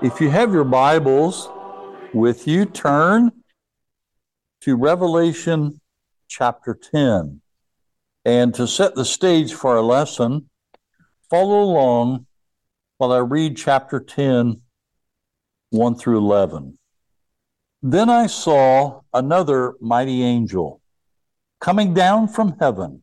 If 0.00 0.20
you 0.20 0.30
have 0.30 0.52
your 0.52 0.62
Bibles 0.62 1.50
with 2.14 2.46
you, 2.46 2.66
turn 2.66 3.32
to 4.60 4.76
Revelation 4.76 5.80
chapter 6.28 6.72
10. 6.72 7.40
And 8.24 8.54
to 8.54 8.68
set 8.68 8.94
the 8.94 9.04
stage 9.04 9.52
for 9.52 9.76
our 9.76 9.82
lesson, 9.82 10.50
follow 11.28 11.60
along 11.64 12.26
while 12.98 13.10
I 13.10 13.18
read 13.18 13.56
chapter 13.56 13.98
10, 13.98 14.60
1 15.70 15.94
through 15.96 16.18
11. 16.18 16.78
Then 17.82 18.08
I 18.08 18.28
saw 18.28 19.00
another 19.12 19.74
mighty 19.80 20.22
angel 20.22 20.80
coming 21.60 21.92
down 21.92 22.28
from 22.28 22.56
heaven. 22.60 23.02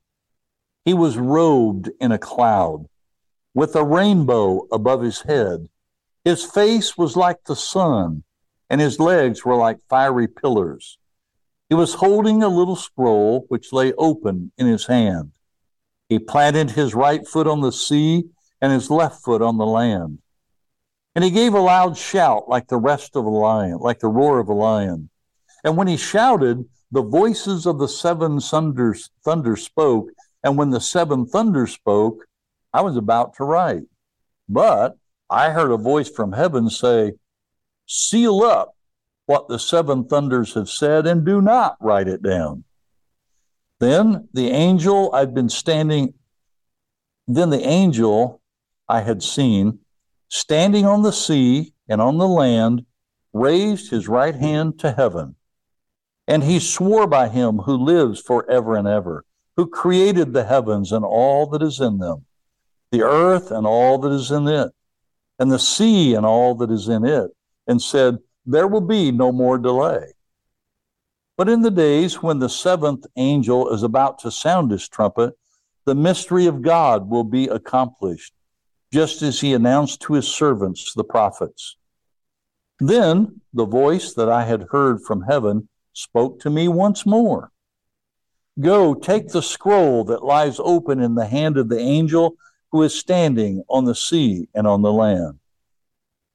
He 0.85 0.93
was 0.93 1.17
robed 1.17 1.89
in 1.99 2.13
a 2.13 2.17
cloud 2.17 2.85
with 3.53 3.75
a 3.75 3.83
rainbow 3.83 4.65
above 4.71 5.01
his 5.01 5.23
head 5.23 5.67
his 6.25 6.43
face 6.43 6.97
was 6.97 7.15
like 7.15 7.43
the 7.45 7.55
sun, 7.55 8.23
and 8.69 8.81
his 8.81 8.99
legs 8.99 9.45
were 9.45 9.55
like 9.55 9.77
fiery 9.87 10.27
pillars. 10.27 10.97
He 11.69 11.75
was 11.75 11.93
holding 11.93 12.41
a 12.41 12.47
little 12.47 12.75
scroll 12.75 13.45
which 13.47 13.71
lay 13.71 13.93
open 13.93 14.51
in 14.57 14.65
his 14.65 14.87
hand. 14.87 15.31
He 16.09 16.19
planted 16.19 16.71
his 16.71 16.93
right 16.95 17.25
foot 17.27 17.47
on 17.47 17.61
the 17.61 17.71
sea 17.71 18.25
and 18.59 18.73
his 18.73 18.89
left 18.89 19.23
foot 19.23 19.41
on 19.41 19.57
the 19.57 19.65
land. 19.65 20.19
And 21.15 21.23
he 21.23 21.31
gave 21.31 21.53
a 21.53 21.59
loud 21.59 21.95
shout 21.95 22.49
like 22.49 22.67
the 22.67 22.77
rest 22.77 23.15
of 23.15 23.25
a 23.25 23.29
lion, 23.29 23.77
like 23.77 23.99
the 23.99 24.07
roar 24.07 24.39
of 24.39 24.49
a 24.49 24.53
lion. 24.53 25.09
And 25.63 25.77
when 25.77 25.87
he 25.87 25.97
shouted, 25.97 26.65
the 26.91 27.03
voices 27.03 27.65
of 27.65 27.79
the 27.79 27.87
seven 27.87 28.39
thunders, 28.39 29.09
thunder 29.23 29.55
spoke. 29.55 30.09
And 30.43 30.57
when 30.57 30.71
the 30.71 30.81
seven 30.81 31.25
thunders 31.25 31.71
spoke, 31.73 32.25
I 32.73 32.81
was 32.81 32.97
about 32.97 33.35
to 33.35 33.43
write. 33.43 33.83
But 34.47 34.97
I 35.29 35.49
heard 35.49 35.71
a 35.71 35.77
voice 35.77 36.09
from 36.09 36.33
heaven 36.33 36.69
say, 36.69 37.13
Seal 37.87 38.41
up 38.43 38.75
what 39.25 39.47
the 39.47 39.59
seven 39.59 40.05
thunders 40.05 40.53
have 40.53 40.69
said 40.69 41.07
and 41.07 41.25
do 41.25 41.41
not 41.41 41.77
write 41.79 42.07
it 42.07 42.21
down. 42.21 42.63
Then 43.79 44.29
the 44.33 44.49
angel 44.49 45.13
I'd 45.13 45.33
been 45.33 45.49
standing, 45.49 46.13
then 47.27 47.49
the 47.49 47.65
angel 47.65 48.41
I 48.87 49.01
had 49.01 49.23
seen 49.23 49.79
standing 50.29 50.85
on 50.85 51.01
the 51.01 51.11
sea 51.11 51.73
and 51.89 52.01
on 52.01 52.17
the 52.17 52.27
land 52.27 52.85
raised 53.33 53.89
his 53.89 54.07
right 54.07 54.35
hand 54.35 54.79
to 54.79 54.91
heaven. 54.91 55.35
And 56.27 56.43
he 56.43 56.59
swore 56.59 57.07
by 57.07 57.29
him 57.29 57.59
who 57.59 57.75
lives 57.75 58.19
forever 58.19 58.75
and 58.75 58.87
ever, 58.87 59.25
who 59.57 59.67
created 59.67 60.33
the 60.33 60.45
heavens 60.45 60.91
and 60.91 61.05
all 61.05 61.47
that 61.47 61.61
is 61.61 61.79
in 61.79 61.97
them, 61.97 62.25
the 62.91 63.01
earth 63.01 63.51
and 63.51 63.67
all 63.67 63.97
that 63.99 64.11
is 64.11 64.31
in 64.31 64.47
it 64.47 64.74
and 65.39 65.51
the 65.51 65.59
sea 65.59 66.13
and 66.13 66.25
all 66.25 66.55
that 66.55 66.71
is 66.71 66.87
in 66.87 67.05
it, 67.05 67.31
and 67.67 67.81
said, 67.81 68.17
There 68.45 68.67
will 68.67 68.81
be 68.81 69.11
no 69.11 69.31
more 69.31 69.57
delay. 69.57 70.13
But 71.37 71.49
in 71.49 71.61
the 71.61 71.71
days 71.71 72.23
when 72.23 72.39
the 72.39 72.49
seventh 72.49 73.05
angel 73.17 73.73
is 73.73 73.83
about 73.83 74.19
to 74.19 74.31
sound 74.31 74.71
his 74.71 74.87
trumpet, 74.87 75.33
the 75.85 75.95
mystery 75.95 76.45
of 76.45 76.61
God 76.61 77.09
will 77.09 77.23
be 77.23 77.47
accomplished, 77.47 78.33
just 78.91 79.21
as 79.21 79.41
he 79.41 79.53
announced 79.53 80.01
to 80.01 80.13
his 80.13 80.27
servants, 80.27 80.93
the 80.93 81.03
prophets. 81.03 81.75
Then 82.79 83.41
the 83.53 83.65
voice 83.65 84.13
that 84.13 84.29
I 84.29 84.45
had 84.45 84.67
heard 84.71 85.01
from 85.01 85.23
heaven 85.23 85.69
spoke 85.93 86.39
to 86.41 86.49
me 86.49 86.67
once 86.67 87.05
more 87.05 87.51
Go, 88.59 88.93
take 88.93 89.29
the 89.29 89.41
scroll 89.41 90.05
that 90.05 90.23
lies 90.23 90.59
open 90.59 91.01
in 91.01 91.15
the 91.15 91.25
hand 91.25 91.57
of 91.57 91.67
the 91.67 91.79
angel 91.79 92.37
who 92.75 92.83
is 92.83 92.93
standing 92.93 93.63
on 93.69 93.85
the 93.85 93.95
sea 93.95 94.49
and 94.53 94.67
on 94.67 94.81
the 94.81 94.91
land. 94.91 95.39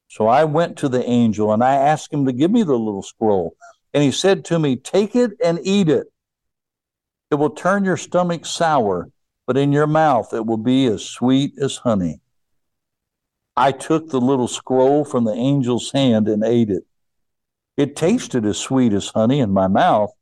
So 0.08 0.26
I 0.26 0.44
went 0.44 0.78
to 0.78 0.88
the 0.88 1.04
angel 1.06 1.52
and 1.52 1.62
I 1.62 1.74
asked 1.74 2.10
him 2.10 2.24
to 2.24 2.32
give 2.32 2.50
me 2.50 2.62
the 2.62 2.78
little 2.78 3.02
scroll. 3.02 3.56
And 3.92 4.02
he 4.02 4.10
said 4.10 4.46
to 4.46 4.58
me, 4.58 4.76
Take 4.76 5.14
it 5.14 5.32
and 5.44 5.60
eat 5.62 5.90
it. 5.90 6.06
It 7.30 7.34
will 7.34 7.50
turn 7.50 7.84
your 7.84 7.98
stomach 7.98 8.46
sour, 8.46 9.10
but 9.46 9.58
in 9.58 9.70
your 9.70 9.86
mouth 9.86 10.32
it 10.32 10.46
will 10.46 10.56
be 10.56 10.86
as 10.86 11.04
sweet 11.04 11.52
as 11.60 11.76
honey. 11.76 12.22
I 13.54 13.70
took 13.70 14.08
the 14.08 14.18
little 14.18 14.48
scroll 14.48 15.04
from 15.04 15.24
the 15.24 15.34
angel's 15.34 15.92
hand 15.92 16.26
and 16.26 16.42
ate 16.42 16.70
it. 16.70 16.84
It 17.76 17.96
tasted 17.96 18.46
as 18.46 18.56
sweet 18.56 18.94
as 18.94 19.10
honey 19.10 19.40
in 19.40 19.50
my 19.50 19.68
mouth, 19.68 20.12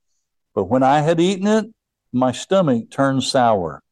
but 0.53 0.65
when 0.65 0.83
I 0.83 0.99
had 0.99 1.21
eaten 1.21 1.47
it, 1.47 1.67
my 2.13 2.33
stomach 2.33 2.91
turned 2.91 3.23
sour. 3.23 3.85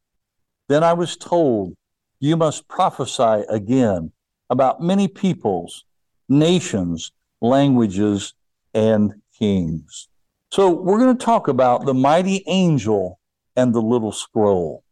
Then 0.69 0.82
I 0.82 0.94
was 0.94 1.16
told, 1.16 1.76
you 2.21 2.37
must 2.37 2.69
prophesy 2.69 3.44
again 3.49 4.12
about 4.49 4.81
many 4.81 5.09
peoples, 5.09 5.84
nations, 6.28 7.12
languages, 7.41 8.34
and 8.75 9.15
kings. 9.38 10.09
So, 10.50 10.71
we're 10.71 10.99
going 10.99 11.16
to 11.16 11.25
talk 11.25 11.49
about 11.49 11.84
the 11.84 11.94
mighty 11.94 12.44
angel 12.47 13.19
and 13.56 13.75
the 13.75 13.82
little 13.82 14.12
scroll. 14.12 14.84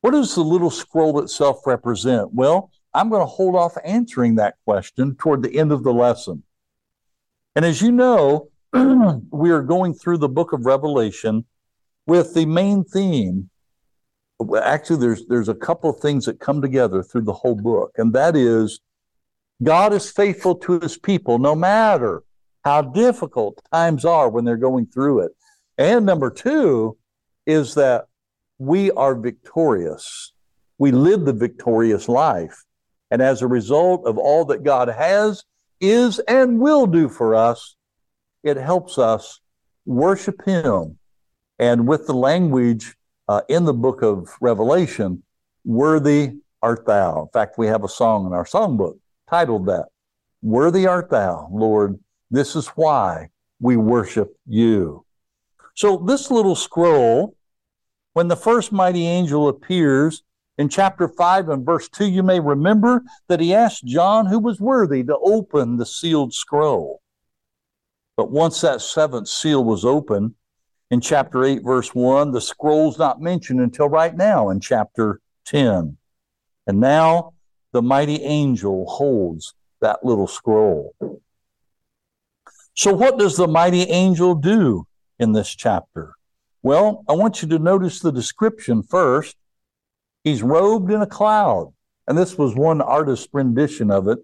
What 0.00 0.10
does 0.10 0.34
the 0.34 0.42
little 0.42 0.70
scroll 0.70 1.20
itself 1.20 1.66
represent? 1.66 2.34
Well, 2.34 2.70
I'm 2.92 3.08
going 3.08 3.22
to 3.22 3.26
hold 3.26 3.56
off 3.56 3.74
answering 3.84 4.34
that 4.34 4.56
question 4.64 5.16
toward 5.16 5.42
the 5.42 5.56
end 5.58 5.72
of 5.72 5.82
the 5.82 5.92
lesson. 5.92 6.42
And 7.56 7.64
as 7.64 7.80
you 7.80 7.90
know, 7.90 8.50
we 9.30 9.50
are 9.50 9.62
going 9.62 9.94
through 9.94 10.18
the 10.18 10.28
book 10.28 10.52
of 10.52 10.66
Revelation 10.66 11.44
with 12.06 12.34
the 12.34 12.46
main 12.46 12.84
theme 12.84 13.50
actually 14.62 14.98
there's 14.98 15.26
there's 15.26 15.48
a 15.48 15.54
couple 15.54 15.88
of 15.88 16.00
things 16.00 16.26
that 16.26 16.40
come 16.40 16.60
together 16.60 17.02
through 17.02 17.22
the 17.22 17.32
whole 17.32 17.54
book 17.54 17.92
and 17.96 18.12
that 18.12 18.34
is 18.34 18.80
god 19.62 19.92
is 19.92 20.10
faithful 20.10 20.54
to 20.54 20.80
his 20.80 20.98
people 20.98 21.38
no 21.38 21.54
matter 21.54 22.22
how 22.64 22.80
difficult 22.80 23.60
times 23.72 24.04
are 24.04 24.28
when 24.28 24.44
they're 24.44 24.56
going 24.56 24.86
through 24.86 25.20
it. 25.20 25.32
And 25.76 26.06
number 26.06 26.30
two 26.30 26.96
is 27.46 27.74
that 27.74 28.06
we 28.58 28.90
are 28.92 29.14
victorious. 29.14 30.32
We 30.78 30.90
live 30.90 31.24
the 31.24 31.32
victorious 31.32 32.08
life. 32.08 32.64
And 33.10 33.20
as 33.20 33.42
a 33.42 33.46
result 33.46 34.06
of 34.06 34.18
all 34.18 34.44
that 34.46 34.64
god 34.64 34.88
has 34.88 35.44
is 35.80 36.18
and 36.20 36.60
will 36.60 36.86
do 36.86 37.08
for 37.08 37.34
us 37.34 37.76
it 38.42 38.56
helps 38.56 38.98
us 38.98 39.40
worship 39.86 40.44
him. 40.44 40.98
And 41.58 41.86
with 41.86 42.06
the 42.06 42.14
language 42.14 42.94
uh, 43.28 43.42
in 43.48 43.64
the 43.64 43.74
book 43.74 44.02
of 44.02 44.30
Revelation, 44.40 45.22
Worthy 45.64 46.32
art 46.62 46.86
thou. 46.86 47.22
In 47.22 47.28
fact, 47.28 47.58
we 47.58 47.66
have 47.66 47.84
a 47.84 47.88
song 47.88 48.26
in 48.26 48.32
our 48.32 48.44
songbook 48.44 48.98
titled 49.28 49.66
that 49.66 49.86
Worthy 50.42 50.86
art 50.86 51.10
thou, 51.10 51.48
Lord. 51.50 51.98
This 52.30 52.56
is 52.56 52.68
why 52.68 53.28
we 53.60 53.76
worship 53.76 54.36
you. 54.46 55.04
So, 55.74 55.96
this 55.96 56.30
little 56.30 56.54
scroll, 56.54 57.36
when 58.12 58.28
the 58.28 58.36
first 58.36 58.72
mighty 58.72 59.06
angel 59.06 59.48
appears 59.48 60.22
in 60.58 60.68
chapter 60.68 61.08
5 61.08 61.48
and 61.48 61.66
verse 61.66 61.88
2, 61.88 62.06
you 62.06 62.22
may 62.22 62.40
remember 62.40 63.02
that 63.28 63.40
he 63.40 63.54
asked 63.54 63.86
John 63.86 64.26
who 64.26 64.38
was 64.38 64.60
worthy 64.60 65.02
to 65.04 65.18
open 65.18 65.76
the 65.76 65.86
sealed 65.86 66.32
scroll. 66.32 67.00
But 68.16 68.30
once 68.30 68.60
that 68.60 68.80
seventh 68.80 69.28
seal 69.28 69.64
was 69.64 69.84
opened, 69.84 70.34
in 70.90 71.00
chapter 71.00 71.44
8, 71.44 71.62
verse 71.62 71.94
1. 71.94 72.32
The 72.32 72.40
scroll's 72.40 72.98
not 72.98 73.20
mentioned 73.20 73.60
until 73.60 73.88
right 73.88 74.14
now 74.14 74.50
in 74.50 74.60
chapter 74.60 75.20
10. 75.46 75.96
And 76.66 76.80
now 76.80 77.34
the 77.72 77.82
mighty 77.82 78.22
angel 78.22 78.86
holds 78.86 79.54
that 79.80 80.04
little 80.04 80.26
scroll. 80.26 80.94
So, 82.74 82.92
what 82.92 83.18
does 83.18 83.36
the 83.36 83.48
mighty 83.48 83.82
angel 83.82 84.34
do 84.34 84.86
in 85.18 85.32
this 85.32 85.54
chapter? 85.54 86.14
Well, 86.62 87.04
I 87.08 87.12
want 87.12 87.42
you 87.42 87.48
to 87.48 87.58
notice 87.58 88.00
the 88.00 88.10
description 88.10 88.82
first. 88.82 89.36
He's 90.24 90.42
robed 90.42 90.90
in 90.90 91.02
a 91.02 91.06
cloud. 91.06 91.72
And 92.06 92.18
this 92.18 92.36
was 92.36 92.54
one 92.54 92.80
artist's 92.80 93.28
rendition 93.32 93.90
of 93.90 94.08
it. 94.08 94.18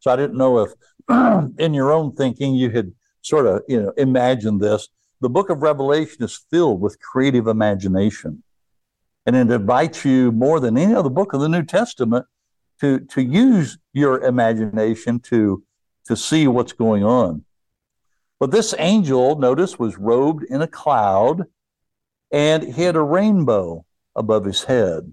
So 0.00 0.10
I 0.10 0.16
didn't 0.16 0.38
know 0.38 0.60
if 0.60 0.72
in 1.58 1.74
your 1.74 1.92
own 1.92 2.12
thinking 2.12 2.54
you 2.54 2.70
had 2.70 2.92
sort 3.22 3.46
of, 3.46 3.62
you 3.68 3.82
know, 3.82 3.92
imagined 3.96 4.60
this 4.60 4.88
the 5.20 5.28
book 5.28 5.50
of 5.50 5.62
Revelation 5.62 6.22
is 6.22 6.44
filled 6.50 6.80
with 6.80 7.00
creative 7.00 7.46
imagination. 7.46 8.42
And 9.26 9.36
it 9.36 9.50
invites 9.50 10.04
you 10.04 10.32
more 10.32 10.60
than 10.60 10.78
any 10.78 10.94
other 10.94 11.10
book 11.10 11.34
of 11.34 11.40
the 11.40 11.48
New 11.48 11.62
Testament 11.62 12.26
to, 12.80 13.00
to 13.00 13.22
use 13.22 13.78
your 13.92 14.20
imagination 14.22 15.20
to, 15.20 15.62
to 16.06 16.16
see 16.16 16.48
what's 16.48 16.72
going 16.72 17.04
on. 17.04 17.44
But 18.38 18.50
this 18.50 18.74
angel, 18.78 19.38
notice, 19.38 19.78
was 19.78 19.98
robed 19.98 20.44
in 20.44 20.62
a 20.62 20.66
cloud 20.66 21.44
and 22.32 22.62
he 22.62 22.82
had 22.82 22.96
a 22.96 23.02
rainbow 23.02 23.84
above 24.16 24.46
his 24.46 24.64
head. 24.64 25.12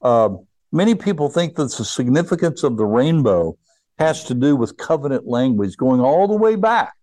Uh, 0.00 0.30
many 0.72 0.94
people 0.94 1.28
think 1.28 1.56
that 1.56 1.74
the 1.74 1.84
significance 1.84 2.62
of 2.62 2.78
the 2.78 2.86
rainbow 2.86 3.58
has 3.98 4.24
to 4.24 4.34
do 4.34 4.56
with 4.56 4.76
covenant 4.76 5.26
language 5.26 5.76
going 5.76 6.00
all 6.00 6.26
the 6.26 6.36
way 6.36 6.56
back. 6.56 6.94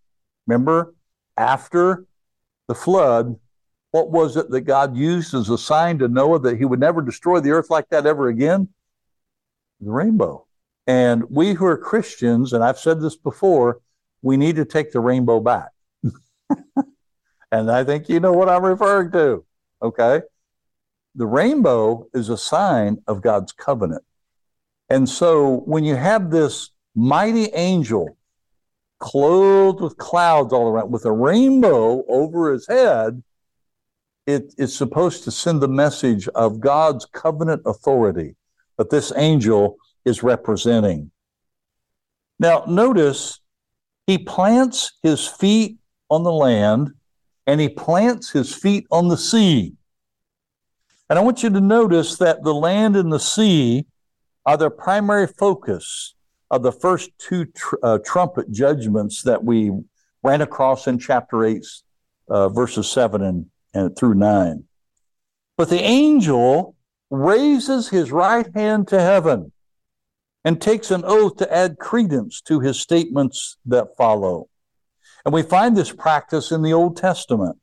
Remember, 0.48 0.94
after 1.38 2.06
the 2.68 2.76
flood, 2.76 3.38
what 3.92 4.10
was 4.10 4.38
it 4.38 4.50
that 4.50 4.62
God 4.62 4.96
used 4.96 5.34
as 5.34 5.50
a 5.50 5.58
sign 5.58 6.00
to 6.00 6.08
Noah 6.08 6.40
that 6.40 6.58
he 6.58 6.66
would 6.66 6.80
never 6.80 7.02
destroy 7.02 7.40
the 7.40 7.52
earth 7.52 7.70
like 7.70 7.90
that 7.90 8.06
ever 8.06 8.30
again? 8.30 8.70
The 9.82 9.92
rainbow. 9.92 10.46
And 10.88 11.24
we 11.30 11.54
who 11.54 11.66
are 11.66 11.78
Christians, 11.78 12.54
and 12.54 12.64
I've 12.64 12.80
said 12.80 13.02
this 13.02 13.16
before, 13.16 13.82
we 14.22 14.38
need 14.38 14.56
to 14.56 14.66
take 14.66 14.92
the 14.92 15.00
rainbow 15.00 15.40
back. 15.40 15.70
and 17.52 17.72
I 17.72 17.84
think 17.84 18.08
you 18.08 18.20
know 18.20 18.34
what 18.34 18.50
I'm 18.50 18.64
referring 18.64 19.12
to. 19.12 19.46
Okay. 19.82 20.22
The 21.16 21.26
rainbow 21.26 22.08
is 22.14 22.30
a 22.30 22.38
sign 22.38 23.02
of 23.08 23.22
God's 23.22 23.52
covenant. 23.52 24.04
And 24.90 25.08
so 25.08 25.62
when 25.66 25.84
you 25.84 25.96
have 25.96 26.32
this 26.32 26.70
mighty 26.96 27.46
angel 27.54 28.18
clothed 29.02 29.82
with 29.82 29.98
clouds 29.98 30.54
all 30.54 30.70
around, 30.70 30.92
with 30.92 31.04
a 31.04 31.12
rainbow 31.12 32.06
over 32.08 32.54
his 32.54 32.66
head, 32.68 33.22
it 34.26 34.54
is 34.58 34.74
supposed 34.74 35.26
to 35.26 35.32
send 35.32 35.62
the 35.62 35.68
message 35.68 36.30
of 36.30 36.62
God's 36.62 37.06
covenant 37.06 37.64
authority 37.66 38.36
that 38.78 38.90
this 38.90 39.12
angel 39.18 39.76
is 40.06 40.24
representing. 40.24 41.12
Now, 42.40 42.64
notice 42.68 43.42
he 44.08 44.18
plants 44.18 44.94
his 45.04 45.28
feet 45.28 45.78
on 46.10 46.24
the 46.24 46.32
land 46.32 46.92
and 47.48 47.60
he 47.60 47.70
plants 47.70 48.30
his 48.30 48.54
feet 48.54 48.86
on 48.92 49.10
the 49.10 49.18
sea. 49.18 49.74
And 51.10 51.20
I 51.20 51.22
want 51.24 51.44
you 51.44 51.50
to 51.50 51.62
notice 51.62 52.18
that 52.18 52.44
the 52.44 52.54
land 52.54 52.96
and 52.96 53.12
the 53.12 53.20
sea 53.20 53.86
are 54.46 54.58
their 54.58 54.70
primary 54.70 55.28
focus 55.28 56.16
of 56.52 56.64
the 56.64 56.72
first 56.72 57.10
two 57.18 57.46
tr- 57.46 57.76
uh, 57.82 57.98
trumpet 58.06 58.52
judgments 58.52 59.24
that 59.24 59.44
we 59.44 59.72
ran 60.22 60.42
across 60.42 60.86
in 60.86 61.00
chapter 61.00 61.46
8, 61.46 61.66
uh, 62.28 62.50
verses 62.50 62.92
7 62.92 63.24
and, 63.24 63.46
and 63.74 63.98
through 63.98 64.16
9. 64.16 64.66
But 65.58 65.70
the 65.70 65.82
angel 65.82 66.76
raises 67.10 67.90
his 67.90 68.12
right 68.12 68.48
hand 68.54 68.90
to 68.90 69.00
heaven 69.00 69.54
and 70.44 70.62
takes 70.62 70.92
an 70.92 71.04
oath 71.06 71.38
to 71.38 71.54
add 71.54 71.80
credence 71.80 72.42
to 72.42 72.60
his 72.60 72.80
statements 72.80 73.58
that 73.66 73.96
follow. 73.96 74.50
And 75.24 75.34
we 75.34 75.44
find 75.44 75.78
this 75.78 75.92
practice 75.92 76.52
in 76.52 76.64
the 76.64 76.74
Old 76.74 76.98
Testament. 76.98 77.58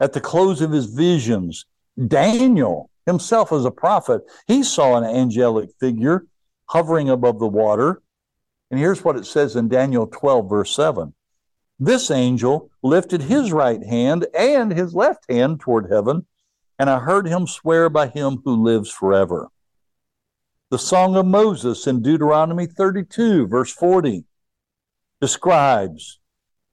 At 0.00 0.14
the 0.14 0.20
close 0.20 0.60
of 0.60 0.72
his 0.72 0.86
visions, 0.86 1.64
Daniel 2.08 2.90
himself 3.06 3.52
as 3.52 3.64
a 3.64 3.70
prophet, 3.70 4.22
he 4.46 4.62
saw 4.62 4.96
an 4.96 5.04
angelic 5.04 5.70
figure 5.78 6.26
hovering 6.66 7.08
above 7.08 7.38
the 7.38 7.48
water. 7.48 8.02
And 8.70 8.80
here's 8.80 9.04
what 9.04 9.16
it 9.16 9.26
says 9.26 9.56
in 9.56 9.68
Daniel 9.68 10.06
12, 10.06 10.48
verse 10.48 10.74
7. 10.74 11.14
This 11.78 12.10
angel 12.10 12.70
lifted 12.82 13.22
his 13.22 13.52
right 13.52 13.84
hand 13.84 14.26
and 14.36 14.72
his 14.72 14.94
left 14.94 15.30
hand 15.30 15.60
toward 15.60 15.90
heaven, 15.90 16.26
and 16.78 16.88
I 16.88 17.00
heard 17.00 17.26
him 17.26 17.46
swear 17.46 17.90
by 17.90 18.08
him 18.08 18.40
who 18.44 18.62
lives 18.62 18.90
forever. 18.90 19.48
The 20.70 20.78
Song 20.78 21.16
of 21.16 21.26
Moses 21.26 21.86
in 21.86 22.02
Deuteronomy 22.02 22.66
32, 22.66 23.46
verse 23.46 23.72
40, 23.72 24.24
describes 25.20 26.18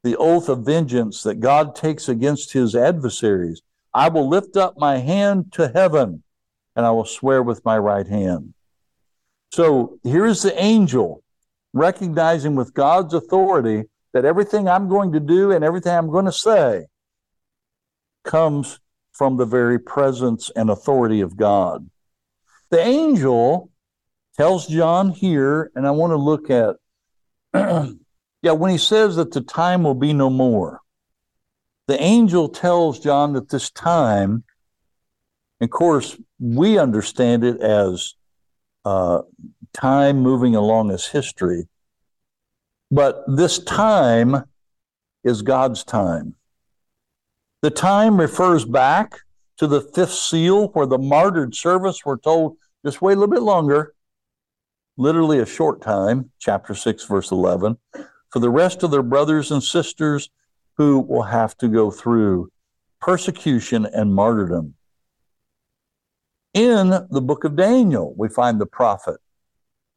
the 0.03 0.17
oath 0.17 0.49
of 0.49 0.65
vengeance 0.65 1.21
that 1.23 1.39
God 1.39 1.75
takes 1.75 2.09
against 2.09 2.53
his 2.53 2.75
adversaries. 2.75 3.61
I 3.93 4.09
will 4.09 4.27
lift 4.27 4.57
up 4.57 4.77
my 4.77 4.97
hand 4.97 5.53
to 5.53 5.69
heaven, 5.69 6.23
and 6.75 6.85
I 6.85 6.91
will 6.91 7.05
swear 7.05 7.43
with 7.43 7.63
my 7.63 7.77
right 7.77 8.07
hand. 8.07 8.53
So 9.53 9.99
here 10.01 10.25
is 10.25 10.41
the 10.41 10.59
angel 10.59 11.23
recognizing 11.73 12.55
with 12.55 12.73
God's 12.73 13.13
authority 13.13 13.83
that 14.11 14.25
everything 14.25 14.67
I'm 14.67 14.89
going 14.89 15.11
to 15.11 15.19
do 15.19 15.51
and 15.51 15.63
everything 15.63 15.93
I'm 15.95 16.09
going 16.09 16.25
to 16.25 16.31
say 16.31 16.87
comes 18.23 18.79
from 19.11 19.37
the 19.37 19.45
very 19.45 19.77
presence 19.77 20.49
and 20.55 20.71
authority 20.71 21.21
of 21.21 21.37
God. 21.37 21.87
The 22.71 22.79
angel 22.79 23.69
tells 24.35 24.65
John 24.65 25.11
here, 25.11 25.71
and 25.75 25.85
I 25.85 25.91
want 25.91 26.13
to 26.13 26.17
look 26.17 26.49
at, 26.49 26.77
yeah, 28.41 28.53
when 28.53 28.71
he 28.71 28.79
says 28.79 29.17
that 29.17 29.33
the 29.33 29.41
time 29.41 29.83
will 29.83 29.93
be 29.93 30.13
no 30.13 30.31
more, 30.31 30.81
the 31.85 32.01
angel 32.01 32.49
tells 32.49 32.99
John 32.99 33.33
that 33.33 33.49
this 33.49 33.69
time, 33.69 34.45
of 35.61 35.69
course, 35.69 36.17
we 36.39 36.79
understand 36.79 37.43
it 37.43 37.61
as 37.61 38.15
uh, 38.85 39.21
time 39.73 40.19
moving 40.19 40.55
along 40.55 40.91
as 40.91 41.07
history, 41.07 41.67
but 42.91 43.23
this 43.27 43.59
time 43.59 44.43
is 45.23 45.41
God's 45.41 45.83
time. 45.83 46.35
The 47.61 47.71
time 47.71 48.19
refers 48.19 48.65
back 48.65 49.19
to 49.57 49.67
the 49.67 49.81
fifth 49.81 50.13
seal, 50.13 50.67
where 50.69 50.85
the 50.85 50.97
martyred 50.97 51.55
servants 51.55 52.05
were 52.05 52.17
told, 52.17 52.57
just 52.85 53.01
wait 53.01 53.13
a 53.13 53.19
little 53.19 53.33
bit 53.33 53.43
longer 53.43 53.93
literally 54.97 55.39
a 55.39 55.45
short 55.45 55.81
time, 55.81 56.31
chapter 56.39 56.75
6, 56.75 57.05
verse 57.05 57.31
11, 57.31 57.77
for 58.29 58.39
the 58.39 58.49
rest 58.49 58.83
of 58.83 58.91
their 58.91 59.03
brothers 59.03 59.51
and 59.51 59.63
sisters 59.63 60.29
who 60.77 60.99
will 60.99 61.23
have 61.23 61.57
to 61.57 61.67
go 61.67 61.91
through 61.91 62.51
persecution 62.99 63.85
and 63.85 64.13
martyrdom. 64.13 64.75
In 66.53 66.89
the 67.09 67.21
book 67.21 67.43
of 67.43 67.55
Daniel, 67.55 68.13
we 68.15 68.29
find 68.29 68.61
the 68.61 68.65
prophet 68.67 69.19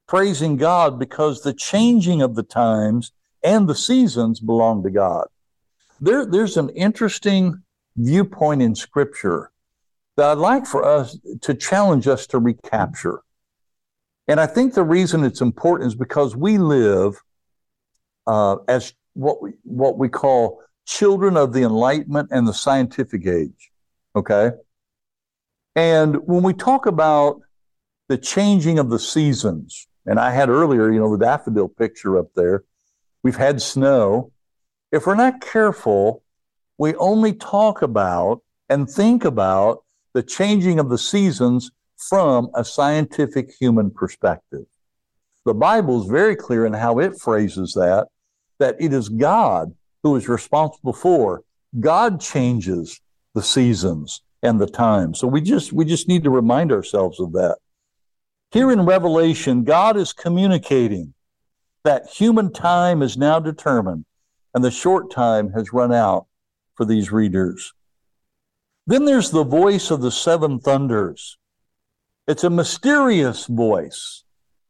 praising 0.06 0.56
God 0.56 0.98
because 0.98 1.42
the 1.42 1.52
changing 1.52 2.22
of 2.22 2.34
the 2.34 2.42
times 2.42 3.12
and 3.42 3.68
the 3.68 3.74
seasons 3.74 4.40
belong 4.40 4.82
to 4.84 4.90
God. 4.90 5.26
There, 6.00 6.24
there's 6.24 6.56
an 6.56 6.70
interesting 6.70 7.62
viewpoint 7.96 8.62
in 8.62 8.74
Scripture 8.74 9.50
that 10.16 10.30
I'd 10.30 10.38
like 10.38 10.66
for 10.66 10.84
us 10.84 11.18
to 11.42 11.54
challenge 11.54 12.06
us 12.08 12.26
to 12.28 12.38
recapture. 12.38 13.20
And 14.28 14.40
I 14.40 14.46
think 14.46 14.74
the 14.74 14.84
reason 14.84 15.24
it's 15.24 15.40
important 15.40 15.88
is 15.88 15.94
because 15.94 16.34
we 16.34 16.58
live 16.58 17.20
uh, 18.26 18.56
as 18.66 18.94
what 19.12 19.42
we, 19.42 19.52
what 19.62 19.98
we 19.98 20.08
call 20.08 20.62
children 20.86 21.36
of 21.36 21.52
the 21.52 21.62
Enlightenment 21.62 22.30
and 22.32 22.46
the 22.46 22.54
scientific 22.54 23.26
age. 23.26 23.70
Okay. 24.14 24.52
And 25.76 26.26
when 26.26 26.42
we 26.42 26.54
talk 26.54 26.86
about 26.86 27.42
the 28.08 28.16
changing 28.16 28.78
of 28.78 28.88
the 28.88 28.98
seasons, 28.98 29.86
and 30.06 30.18
I 30.18 30.30
had 30.30 30.48
earlier, 30.48 30.90
you 30.90 30.98
know, 30.98 31.14
the 31.14 31.22
daffodil 31.22 31.68
picture 31.68 32.18
up 32.18 32.28
there, 32.34 32.64
we've 33.22 33.36
had 33.36 33.60
snow. 33.60 34.32
If 34.90 35.06
we're 35.06 35.16
not 35.16 35.42
careful, 35.42 36.22
we 36.78 36.94
only 36.94 37.34
talk 37.34 37.82
about 37.82 38.42
and 38.70 38.88
think 38.88 39.24
about 39.24 39.84
the 40.14 40.22
changing 40.22 40.78
of 40.78 40.88
the 40.88 40.96
seasons 40.96 41.70
from 41.96 42.48
a 42.54 42.64
scientific 42.64 43.52
human 43.60 43.90
perspective. 43.90 44.64
The 45.44 45.54
Bible 45.54 46.02
is 46.02 46.08
very 46.08 46.36
clear 46.36 46.64
in 46.64 46.72
how 46.72 46.98
it 47.00 47.20
phrases 47.20 47.74
that, 47.74 48.08
that 48.58 48.76
it 48.80 48.94
is 48.94 49.10
God 49.10 49.74
who 50.02 50.16
is 50.16 50.26
responsible 50.26 50.94
for. 50.94 51.42
God 51.78 52.20
changes 52.20 52.98
the 53.34 53.42
seasons 53.42 54.22
and 54.42 54.60
the 54.60 54.66
time. 54.66 55.14
So 55.14 55.26
we 55.26 55.40
just 55.40 55.72
we 55.72 55.84
just 55.84 56.08
need 56.08 56.24
to 56.24 56.30
remind 56.30 56.72
ourselves 56.72 57.20
of 57.20 57.32
that. 57.32 57.58
Here 58.50 58.70
in 58.70 58.86
Revelation, 58.86 59.64
God 59.64 59.96
is 59.96 60.12
communicating 60.12 61.14
that 61.84 62.08
human 62.08 62.52
time 62.52 63.02
is 63.02 63.16
now 63.16 63.38
determined 63.38 64.04
and 64.54 64.64
the 64.64 64.70
short 64.70 65.10
time 65.10 65.52
has 65.52 65.72
run 65.72 65.92
out 65.92 66.26
for 66.74 66.84
these 66.86 67.12
readers. 67.12 67.74
Then 68.86 69.04
there's 69.04 69.30
the 69.30 69.44
voice 69.44 69.90
of 69.90 70.00
the 70.00 70.10
seven 70.10 70.60
thunders. 70.60 71.38
It's 72.26 72.44
a 72.44 72.50
mysterious 72.50 73.46
voice. 73.46 74.24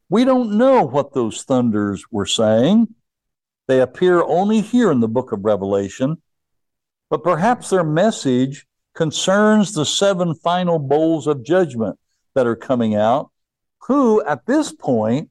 We 0.08 0.24
don't 0.24 0.58
know 0.58 0.82
what 0.82 1.14
those 1.14 1.42
thunders 1.42 2.04
were 2.10 2.26
saying. 2.26 2.94
They 3.66 3.80
appear 3.80 4.22
only 4.22 4.60
here 4.60 4.90
in 4.90 5.00
the 5.00 5.08
book 5.08 5.32
of 5.32 5.44
Revelation, 5.44 6.22
but 7.10 7.24
perhaps 7.24 7.70
their 7.70 7.84
message 7.84 8.66
concerns 8.96 9.72
the 9.72 9.84
seven 9.84 10.34
final 10.34 10.78
bowls 10.78 11.26
of 11.26 11.44
judgment 11.44 11.98
that 12.34 12.46
are 12.46 12.56
coming 12.56 12.96
out, 12.96 13.30
who 13.82 14.24
at 14.24 14.46
this 14.46 14.72
point, 14.72 15.30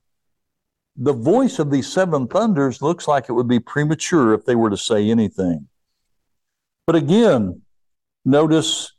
the 0.95 1.13
voice 1.13 1.59
of 1.59 1.71
these 1.71 1.91
seven 1.91 2.27
thunders 2.27 2.81
looks 2.81 3.07
like 3.07 3.27
it 3.27 3.33
would 3.33 3.49
be 3.49 3.59
premature 3.59 4.33
if 4.33 4.45
they 4.45 4.55
were 4.55 4.69
to 4.69 4.77
say 4.77 5.09
anything. 5.09 5.67
But 6.87 6.95
again, 6.95 7.63
notice 8.23 8.93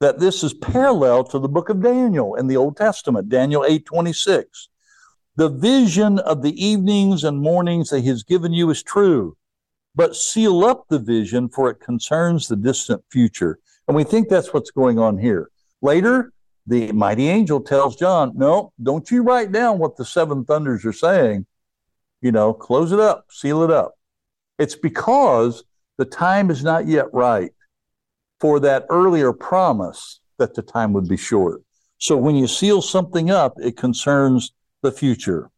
that 0.00 0.20
this 0.20 0.42
is 0.42 0.54
parallel 0.54 1.24
to 1.24 1.38
the 1.38 1.48
book 1.48 1.68
of 1.68 1.82
Daniel 1.82 2.34
in 2.34 2.46
the 2.46 2.56
Old 2.56 2.76
Testament, 2.76 3.28
Daniel 3.28 3.64
8 3.64 3.84
26. 3.84 4.68
The 5.36 5.48
vision 5.48 6.18
of 6.18 6.42
the 6.42 6.64
evenings 6.64 7.24
and 7.24 7.40
mornings 7.40 7.90
that 7.90 8.00
he 8.00 8.08
has 8.08 8.22
given 8.22 8.52
you 8.52 8.70
is 8.70 8.82
true, 8.82 9.36
but 9.94 10.16
seal 10.16 10.64
up 10.64 10.86
the 10.88 10.98
vision, 10.98 11.48
for 11.48 11.70
it 11.70 11.80
concerns 11.80 12.48
the 12.48 12.56
distant 12.56 13.02
future. 13.10 13.58
And 13.88 13.96
we 13.96 14.04
think 14.04 14.28
that's 14.28 14.52
what's 14.52 14.70
going 14.70 14.98
on 14.98 15.18
here. 15.18 15.50
Later, 15.80 16.32
the 16.66 16.92
mighty 16.92 17.28
angel 17.28 17.60
tells 17.60 17.96
John, 17.96 18.32
No, 18.36 18.72
don't 18.82 19.10
you 19.10 19.22
write 19.22 19.52
down 19.52 19.78
what 19.78 19.96
the 19.96 20.04
seven 20.04 20.44
thunders 20.44 20.84
are 20.84 20.92
saying. 20.92 21.46
You 22.20 22.30
know, 22.32 22.52
close 22.52 22.92
it 22.92 23.00
up, 23.00 23.26
seal 23.30 23.62
it 23.62 23.70
up. 23.70 23.94
It's 24.58 24.76
because 24.76 25.64
the 25.98 26.04
time 26.04 26.50
is 26.50 26.62
not 26.62 26.86
yet 26.86 27.06
right 27.12 27.52
for 28.40 28.60
that 28.60 28.86
earlier 28.90 29.32
promise 29.32 30.20
that 30.38 30.54
the 30.54 30.62
time 30.62 30.92
would 30.92 31.08
be 31.08 31.16
short. 31.16 31.62
So 31.98 32.16
when 32.16 32.36
you 32.36 32.46
seal 32.46 32.82
something 32.82 33.30
up, 33.30 33.54
it 33.58 33.76
concerns 33.76 34.52
the 34.82 34.92
future. 34.92 35.50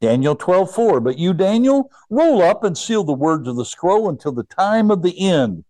Daniel 0.00 0.34
12, 0.34 0.74
4. 0.74 1.00
But 1.00 1.18
you, 1.18 1.32
Daniel, 1.32 1.90
roll 2.10 2.42
up 2.42 2.64
and 2.64 2.76
seal 2.76 3.04
the 3.04 3.12
words 3.12 3.48
of 3.48 3.56
the 3.56 3.64
scroll 3.64 4.08
until 4.08 4.32
the 4.32 4.44
time 4.44 4.90
of 4.90 5.02
the 5.02 5.18
end. 5.26 5.64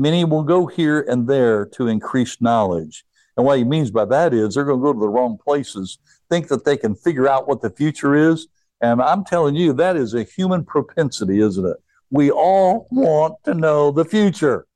Many 0.00 0.24
will 0.24 0.44
go 0.44 0.66
here 0.66 1.02
and 1.02 1.28
there 1.28 1.66
to 1.66 1.86
increase 1.86 2.40
knowledge. 2.40 3.04
And 3.36 3.44
what 3.44 3.58
he 3.58 3.64
means 3.64 3.90
by 3.90 4.06
that 4.06 4.32
is 4.32 4.54
they're 4.54 4.64
going 4.64 4.78
to 4.78 4.82
go 4.82 4.94
to 4.94 4.98
the 4.98 5.06
wrong 5.06 5.36
places, 5.36 5.98
think 6.30 6.48
that 6.48 6.64
they 6.64 6.78
can 6.78 6.94
figure 6.94 7.28
out 7.28 7.46
what 7.46 7.60
the 7.60 7.68
future 7.68 8.14
is. 8.14 8.48
And 8.80 9.02
I'm 9.02 9.26
telling 9.26 9.56
you, 9.56 9.74
that 9.74 9.96
is 9.96 10.14
a 10.14 10.22
human 10.22 10.64
propensity, 10.64 11.40
isn't 11.40 11.66
it? 11.66 11.76
We 12.08 12.30
all 12.30 12.88
want 12.90 13.44
to 13.44 13.52
know 13.52 13.90
the 13.90 14.06
future. 14.06 14.66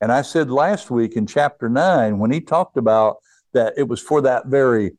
And 0.00 0.10
I 0.10 0.22
said 0.22 0.50
last 0.50 0.90
week 0.90 1.12
in 1.12 1.24
chapter 1.24 1.68
nine, 1.68 2.18
when 2.18 2.32
he 2.32 2.40
talked 2.40 2.76
about 2.76 3.18
that 3.52 3.74
it 3.76 3.86
was 3.86 4.00
for 4.00 4.22
that 4.22 4.46
very 4.46 4.96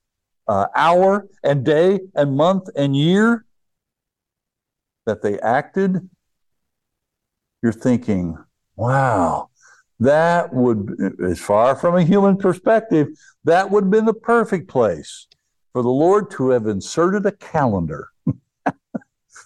uh, 0.48 0.68
hour 0.74 1.28
and 1.44 1.66
day 1.66 2.00
and 2.16 2.38
month 2.38 2.70
and 2.78 2.96
year 2.96 3.44
that 5.06 5.22
they 5.22 5.38
acted, 5.42 6.10
you're 7.62 7.74
thinking, 7.74 8.38
wow, 8.76 9.50
that 10.00 10.54
would, 10.54 10.98
as 11.24 11.40
far 11.40 11.76
from 11.76 11.96
a 11.96 12.04
human 12.04 12.38
perspective, 12.38 13.10
that 13.44 13.70
would 13.70 13.86
have 13.86 13.92
been 13.92 14.06
the 14.06 14.14
perfect 14.14 14.68
place 14.68 15.28
for 15.74 15.84
the 15.84 15.90
Lord 15.90 16.32
to 16.32 16.50
have 16.50 16.68
inserted 16.68 17.26
a 17.26 17.32
calendar 17.32 18.10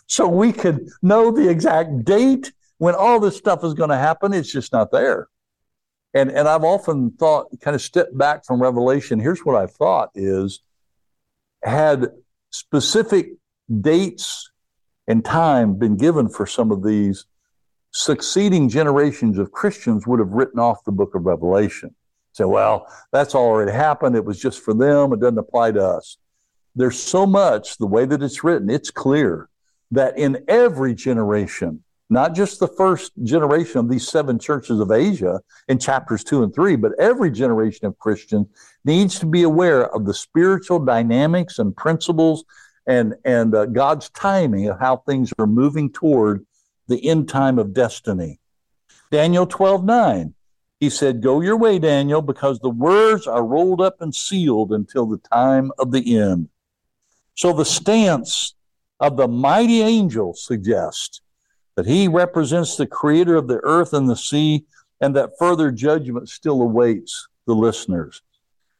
so 0.07 0.27
we 0.27 0.51
could 0.51 0.87
know 1.01 1.31
the 1.31 1.49
exact 1.49 2.05
date 2.05 2.51
when 2.77 2.95
all 2.95 3.19
this 3.19 3.37
stuff 3.37 3.63
is 3.63 3.73
going 3.73 3.89
to 3.89 3.97
happen. 3.97 4.33
It's 4.33 4.51
just 4.51 4.73
not 4.73 4.91
there. 4.91 5.27
And, 6.13 6.31
and 6.31 6.47
I've 6.47 6.63
often 6.63 7.11
thought, 7.11 7.47
kind 7.59 7.75
of 7.75 7.81
step 7.81 8.07
back 8.13 8.45
from 8.45 8.61
Revelation. 8.61 9.19
Here's 9.19 9.41
what 9.41 9.55
I 9.55 9.67
thought 9.67 10.11
is 10.15 10.61
had 11.63 12.07
specific 12.51 13.33
dates 13.81 14.49
and 15.07 15.23
time 15.25 15.77
been 15.77 15.97
given 15.97 16.29
for 16.29 16.45
some 16.47 16.71
of 16.71 16.83
these, 16.83 17.25
succeeding 17.95 18.67
generations 18.67 19.37
of 19.37 19.53
Christians 19.53 20.05
would 20.05 20.19
have 20.19 20.33
written 20.33 20.59
off 20.59 20.83
the 20.83 20.91
book 20.91 21.15
of 21.15 21.25
Revelation. 21.25 21.95
Say, 22.33 22.43
well, 22.43 22.91
that's 23.13 23.33
already 23.33 23.71
happened. 23.71 24.17
It 24.17 24.25
was 24.25 24.37
just 24.37 24.59
for 24.59 24.73
them. 24.73 25.13
It 25.13 25.21
doesn't 25.21 25.37
apply 25.37 25.71
to 25.71 25.81
us. 25.81 26.17
There's 26.75 27.01
so 27.01 27.25
much, 27.25 27.77
the 27.77 27.87
way 27.87 28.03
that 28.05 28.21
it's 28.21 28.43
written, 28.43 28.69
it's 28.69 28.91
clear 28.91 29.47
that 29.91 30.17
in 30.17 30.43
every 30.49 30.93
generation, 30.93 31.85
not 32.09 32.35
just 32.35 32.59
the 32.59 32.67
first 32.67 33.13
generation 33.23 33.79
of 33.79 33.89
these 33.89 34.05
seven 34.05 34.39
churches 34.39 34.81
of 34.81 34.91
Asia 34.91 35.39
in 35.69 35.79
chapters 35.79 36.25
two 36.25 36.43
and 36.43 36.53
three, 36.53 36.75
but 36.75 36.91
every 36.99 37.31
generation 37.31 37.87
of 37.87 37.97
Christians 37.97 38.47
needs 38.83 39.19
to 39.19 39.25
be 39.25 39.43
aware 39.43 39.87
of 39.95 40.05
the 40.05 40.13
spiritual 40.13 40.79
dynamics 40.79 41.59
and 41.59 41.73
principles 41.73 42.43
and, 42.87 43.15
and 43.23 43.55
uh, 43.55 43.67
God's 43.67 44.09
timing 44.09 44.67
of 44.67 44.81
how 44.81 44.97
things 44.97 45.31
are 45.39 45.47
moving 45.47 45.89
toward 45.89 46.45
the 46.87 47.07
end 47.07 47.29
time 47.29 47.59
of 47.59 47.73
destiny. 47.73 48.39
Daniel 49.11 49.45
12 49.45 49.83
9, 49.83 50.33
he 50.79 50.89
said, 50.89 51.21
Go 51.21 51.41
your 51.41 51.57
way, 51.57 51.79
Daniel, 51.79 52.21
because 52.21 52.59
the 52.59 52.69
words 52.69 53.27
are 53.27 53.45
rolled 53.45 53.81
up 53.81 54.01
and 54.01 54.13
sealed 54.13 54.71
until 54.71 55.05
the 55.05 55.17
time 55.17 55.71
of 55.77 55.91
the 55.91 56.17
end. 56.17 56.49
So 57.35 57.53
the 57.53 57.65
stance 57.65 58.55
of 58.99 59.17
the 59.17 59.27
mighty 59.27 59.81
angel 59.81 60.33
suggests 60.33 61.21
that 61.75 61.85
he 61.85 62.07
represents 62.07 62.77
the 62.77 62.87
creator 62.87 63.35
of 63.35 63.47
the 63.47 63.59
earth 63.63 63.93
and 63.93 64.09
the 64.09 64.15
sea, 64.15 64.65
and 65.01 65.15
that 65.15 65.37
further 65.37 65.71
judgment 65.71 66.29
still 66.29 66.61
awaits 66.61 67.27
the 67.45 67.53
listeners. 67.53 68.21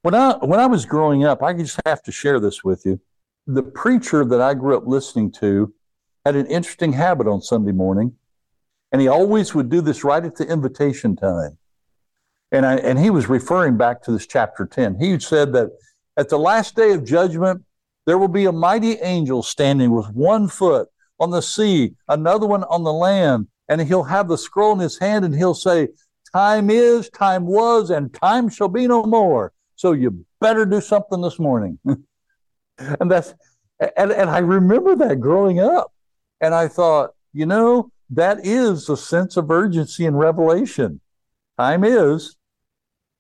When 0.02 0.16
I 0.16 0.38
when 0.38 0.60
I 0.60 0.68
was 0.68 0.86
growing 0.86 1.26
up, 1.26 1.44
I 1.44 1.54
just 1.54 1.80
have 1.86 2.02
to 2.04 2.12
share 2.12 2.40
this 2.40 2.64
with 2.64 2.86
you. 2.86 3.00
The 3.48 3.64
preacher 3.64 4.24
that 4.24 4.42
I 4.42 4.54
grew 4.54 4.78
up 4.78 4.88
listening 4.88 5.32
to 5.34 5.74
had 6.26 6.36
an 6.36 6.48
interesting 6.48 6.94
habit 6.94 7.28
on 7.28 7.42
Sunday 7.42 7.72
morning, 7.72 8.16
and 8.92 9.02
he 9.02 9.08
always 9.08 9.54
would 9.54 9.70
do 9.70 9.82
this 9.82 10.04
right 10.04 10.24
at 10.24 10.36
the 10.36 10.48
invitation 10.48 11.16
time. 11.16 11.58
And 12.52 12.66
I, 12.66 12.76
and 12.78 12.98
he 12.98 13.10
was 13.10 13.30
referring 13.30 13.78
back 13.78 14.02
to 14.04 14.12
this 14.12 14.26
chapter 14.26 14.66
10. 14.66 15.00
He 15.00 15.20
said 15.20 15.54
that 15.54 15.72
at 16.18 16.30
the 16.30 16.40
last 16.40 16.76
day 16.76 16.92
of 16.92 17.04
judgment, 17.04 17.64
there 18.06 18.18
will 18.18 18.28
be 18.28 18.46
a 18.46 18.52
mighty 18.52 18.94
angel 18.94 19.44
standing 19.44 19.92
with 19.92 20.08
one 20.12 20.48
foot 20.48 20.88
on 21.20 21.32
the 21.32 21.42
sea, 21.42 21.96
another 22.08 22.46
one 22.46 22.64
on 22.66 22.84
the 22.84 22.94
land, 22.94 23.48
and 23.68 23.82
he'll 23.82 24.04
have 24.04 24.28
the 24.28 24.38
scroll 24.38 24.74
in 24.74 24.80
his 24.80 25.00
hand 25.00 25.26
and 25.26 25.36
he'll 25.36 25.56
say, 25.56 25.90
Time 26.32 26.70
is, 26.70 27.10
time 27.10 27.46
was, 27.46 27.90
and 27.90 28.14
time 28.14 28.50
shall 28.50 28.68
be 28.68 28.88
no 28.88 29.04
more. 29.04 29.54
So 29.76 29.94
you 29.94 30.26
better 30.42 30.66
do 30.66 30.82
something 30.82 31.22
this 31.22 31.40
morning. 31.40 31.80
and 32.78 33.10
that's 33.10 33.34
and, 33.80 34.12
and 34.12 34.30
I 34.30 34.40
remember 34.40 34.96
that 34.98 35.20
growing 35.20 35.60
up. 35.60 35.92
And 36.42 36.54
I 36.54 36.68
thought, 36.68 37.12
you 37.34 37.46
know, 37.46 37.92
that 38.10 38.46
is 38.46 38.90
a 38.90 38.98
sense 38.98 39.38
of 39.38 39.50
urgency 39.50 40.06
in 40.06 40.16
Revelation. 40.16 41.02
Time 41.58 41.84
is, 41.84 42.36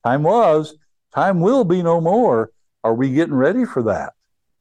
time 0.05 0.24
was, 0.24 0.77
time 1.13 1.39
will 1.39 1.63
be 1.63 1.81
no 1.81 2.01
more. 2.01 2.51
Are 2.84 2.93
we 2.93 3.12
getting 3.12 3.34
ready 3.34 3.65
for 3.65 3.81
that? 3.84 4.13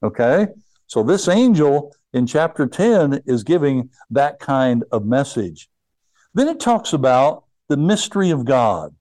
Okay. 0.02 0.48
So 0.86 1.02
this 1.02 1.28
angel 1.28 1.94
in 2.12 2.26
chapter 2.26 2.66
10 2.66 3.22
is 3.26 3.42
giving 3.42 3.90
that 4.10 4.38
kind 4.38 4.84
of 4.92 5.04
message. 5.04 5.68
Then 6.32 6.48
it 6.48 6.60
talks 6.60 6.92
about 6.92 7.44
the 7.68 7.76
mystery 7.76 8.30
of 8.30 8.44
God. 8.44 8.94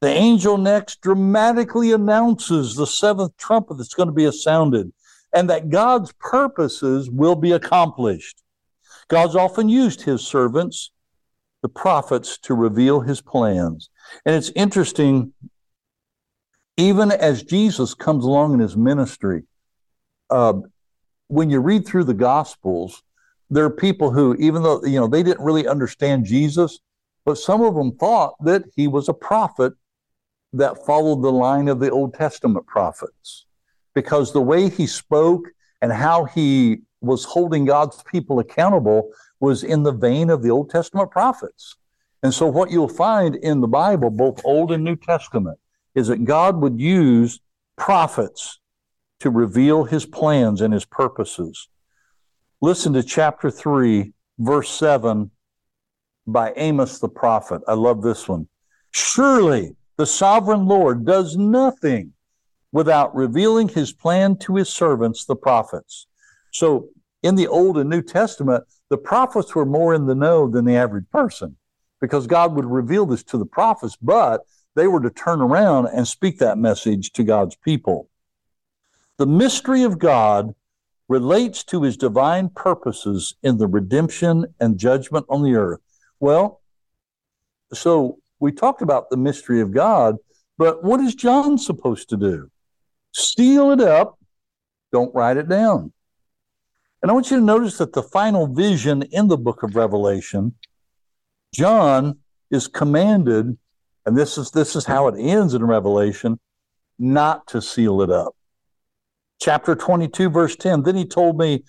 The 0.00 0.08
angel 0.08 0.58
next 0.58 1.00
dramatically 1.00 1.92
announces 1.92 2.74
the 2.74 2.86
seventh 2.86 3.36
trumpet 3.36 3.78
that's 3.78 3.94
going 3.94 4.08
to 4.08 4.12
be 4.12 4.30
sounded 4.30 4.92
and 5.32 5.48
that 5.50 5.70
God's 5.70 6.12
purposes 6.20 7.10
will 7.10 7.34
be 7.34 7.52
accomplished. 7.52 8.42
God's 9.08 9.36
often 9.36 9.68
used 9.68 10.02
his 10.02 10.26
servants, 10.26 10.90
the 11.62 11.68
prophets, 11.68 12.38
to 12.38 12.54
reveal 12.54 13.00
his 13.00 13.20
plans. 13.20 13.90
And 14.24 14.34
it's 14.34 14.50
interesting, 14.54 15.32
even 16.76 17.10
as 17.10 17.42
Jesus 17.42 17.94
comes 17.94 18.24
along 18.24 18.54
in 18.54 18.60
his 18.60 18.76
ministry, 18.76 19.44
uh, 20.30 20.54
when 21.28 21.50
you 21.50 21.60
read 21.60 21.86
through 21.86 22.04
the 22.04 22.14
Gospels, 22.14 23.02
there 23.50 23.64
are 23.64 23.70
people 23.70 24.10
who, 24.10 24.34
even 24.34 24.62
though 24.62 24.84
you 24.84 24.98
know 24.98 25.06
they 25.06 25.22
didn't 25.22 25.44
really 25.44 25.66
understand 25.66 26.24
Jesus, 26.24 26.80
but 27.24 27.38
some 27.38 27.62
of 27.62 27.74
them 27.74 27.96
thought 27.96 28.34
that 28.44 28.64
he 28.74 28.88
was 28.88 29.08
a 29.08 29.14
prophet 29.14 29.74
that 30.52 30.84
followed 30.86 31.22
the 31.22 31.32
line 31.32 31.68
of 31.68 31.80
the 31.80 31.90
Old 31.90 32.14
Testament 32.14 32.66
prophets, 32.66 33.46
because 33.94 34.32
the 34.32 34.40
way 34.40 34.68
he 34.68 34.86
spoke 34.86 35.48
and 35.80 35.92
how 35.92 36.24
he 36.24 36.78
was 37.04 37.24
holding 37.24 37.64
God's 37.64 38.02
people 38.02 38.38
accountable 38.38 39.10
was 39.40 39.62
in 39.62 39.82
the 39.82 39.92
vein 39.92 40.30
of 40.30 40.42
the 40.42 40.50
Old 40.50 40.70
Testament 40.70 41.10
prophets. 41.10 41.76
And 42.22 42.32
so, 42.32 42.46
what 42.46 42.70
you'll 42.70 42.88
find 42.88 43.36
in 43.36 43.60
the 43.60 43.68
Bible, 43.68 44.10
both 44.10 44.44
Old 44.44 44.72
and 44.72 44.82
New 44.82 44.96
Testament, 44.96 45.58
is 45.94 46.08
that 46.08 46.24
God 46.24 46.56
would 46.60 46.80
use 46.80 47.40
prophets 47.76 48.58
to 49.20 49.30
reveal 49.30 49.84
his 49.84 50.06
plans 50.06 50.60
and 50.60 50.72
his 50.72 50.84
purposes. 50.84 51.68
Listen 52.60 52.92
to 52.94 53.02
chapter 53.02 53.50
3, 53.50 54.12
verse 54.38 54.70
7 54.70 55.30
by 56.26 56.52
Amos 56.56 56.98
the 56.98 57.08
prophet. 57.08 57.62
I 57.68 57.74
love 57.74 58.02
this 58.02 58.26
one. 58.28 58.48
Surely 58.90 59.76
the 59.96 60.06
sovereign 60.06 60.66
Lord 60.66 61.04
does 61.04 61.36
nothing 61.36 62.12
without 62.72 63.14
revealing 63.14 63.68
his 63.68 63.92
plan 63.92 64.36
to 64.36 64.56
his 64.56 64.68
servants, 64.68 65.24
the 65.24 65.36
prophets. 65.36 66.06
So 66.54 66.90
in 67.24 67.34
the 67.34 67.48
Old 67.48 67.76
and 67.78 67.90
New 67.90 68.00
Testament, 68.00 68.64
the 68.88 68.96
prophets 68.96 69.54
were 69.54 69.66
more 69.66 69.92
in 69.92 70.06
the 70.06 70.14
know 70.14 70.48
than 70.48 70.64
the 70.64 70.76
average 70.76 71.10
person 71.10 71.56
because 72.00 72.28
God 72.28 72.54
would 72.54 72.64
reveal 72.64 73.06
this 73.06 73.24
to 73.24 73.38
the 73.38 73.44
prophets, 73.44 73.96
but 74.00 74.42
they 74.76 74.86
were 74.86 75.00
to 75.00 75.10
turn 75.10 75.40
around 75.40 75.88
and 75.88 76.06
speak 76.06 76.38
that 76.38 76.56
message 76.56 77.10
to 77.12 77.24
God's 77.24 77.56
people. 77.56 78.08
The 79.18 79.26
mystery 79.26 79.82
of 79.82 79.98
God 79.98 80.54
relates 81.08 81.64
to 81.64 81.82
his 81.82 81.96
divine 81.96 82.50
purposes 82.50 83.34
in 83.42 83.58
the 83.58 83.66
redemption 83.66 84.46
and 84.60 84.78
judgment 84.78 85.26
on 85.28 85.42
the 85.42 85.56
earth. 85.56 85.80
Well, 86.20 86.60
so 87.72 88.18
we 88.38 88.52
talked 88.52 88.80
about 88.80 89.10
the 89.10 89.16
mystery 89.16 89.60
of 89.60 89.72
God, 89.72 90.16
but 90.56 90.84
what 90.84 91.00
is 91.00 91.16
John 91.16 91.58
supposed 91.58 92.10
to 92.10 92.16
do? 92.16 92.50
Steal 93.10 93.72
it 93.72 93.80
up, 93.80 94.18
don't 94.92 95.14
write 95.14 95.36
it 95.36 95.48
down. 95.48 95.92
And 97.04 97.10
I 97.10 97.12
want 97.14 97.30
you 97.30 97.36
to 97.36 97.44
notice 97.44 97.76
that 97.76 97.92
the 97.92 98.02
final 98.02 98.46
vision 98.46 99.02
in 99.12 99.28
the 99.28 99.36
book 99.36 99.62
of 99.62 99.76
Revelation, 99.76 100.54
John 101.54 102.18
is 102.50 102.66
commanded, 102.66 103.58
and 104.06 104.16
this 104.16 104.38
is 104.38 104.50
this 104.50 104.74
is 104.74 104.86
how 104.86 105.06
it 105.08 105.20
ends 105.20 105.52
in 105.52 105.62
Revelation, 105.62 106.40
not 106.98 107.46
to 107.48 107.60
seal 107.60 108.00
it 108.00 108.10
up 108.10 108.34
chapter 109.44 109.74
22, 109.74 110.30
verse 110.30 110.56
10. 110.56 110.82
Then 110.82 110.96
he 110.96 111.04
told 111.04 111.38
me, 111.38 111.62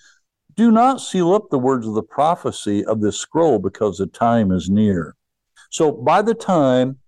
Do 0.54 0.70
not 0.70 1.00
seal 1.00 1.34
up 1.34 1.50
the 1.50 1.58
words 1.58 1.86
of 1.86 1.94
the 1.94 2.02
prophecy 2.02 2.82
of 2.84 3.02
this 3.02 3.18
scroll 3.18 3.58
because 3.58 3.98
the 3.98 4.06
time 4.06 4.50
is 4.50 4.70
near. 4.70 5.14
So 5.70 5.92
by 5.92 6.22
the 6.22 6.34
time 6.34 6.98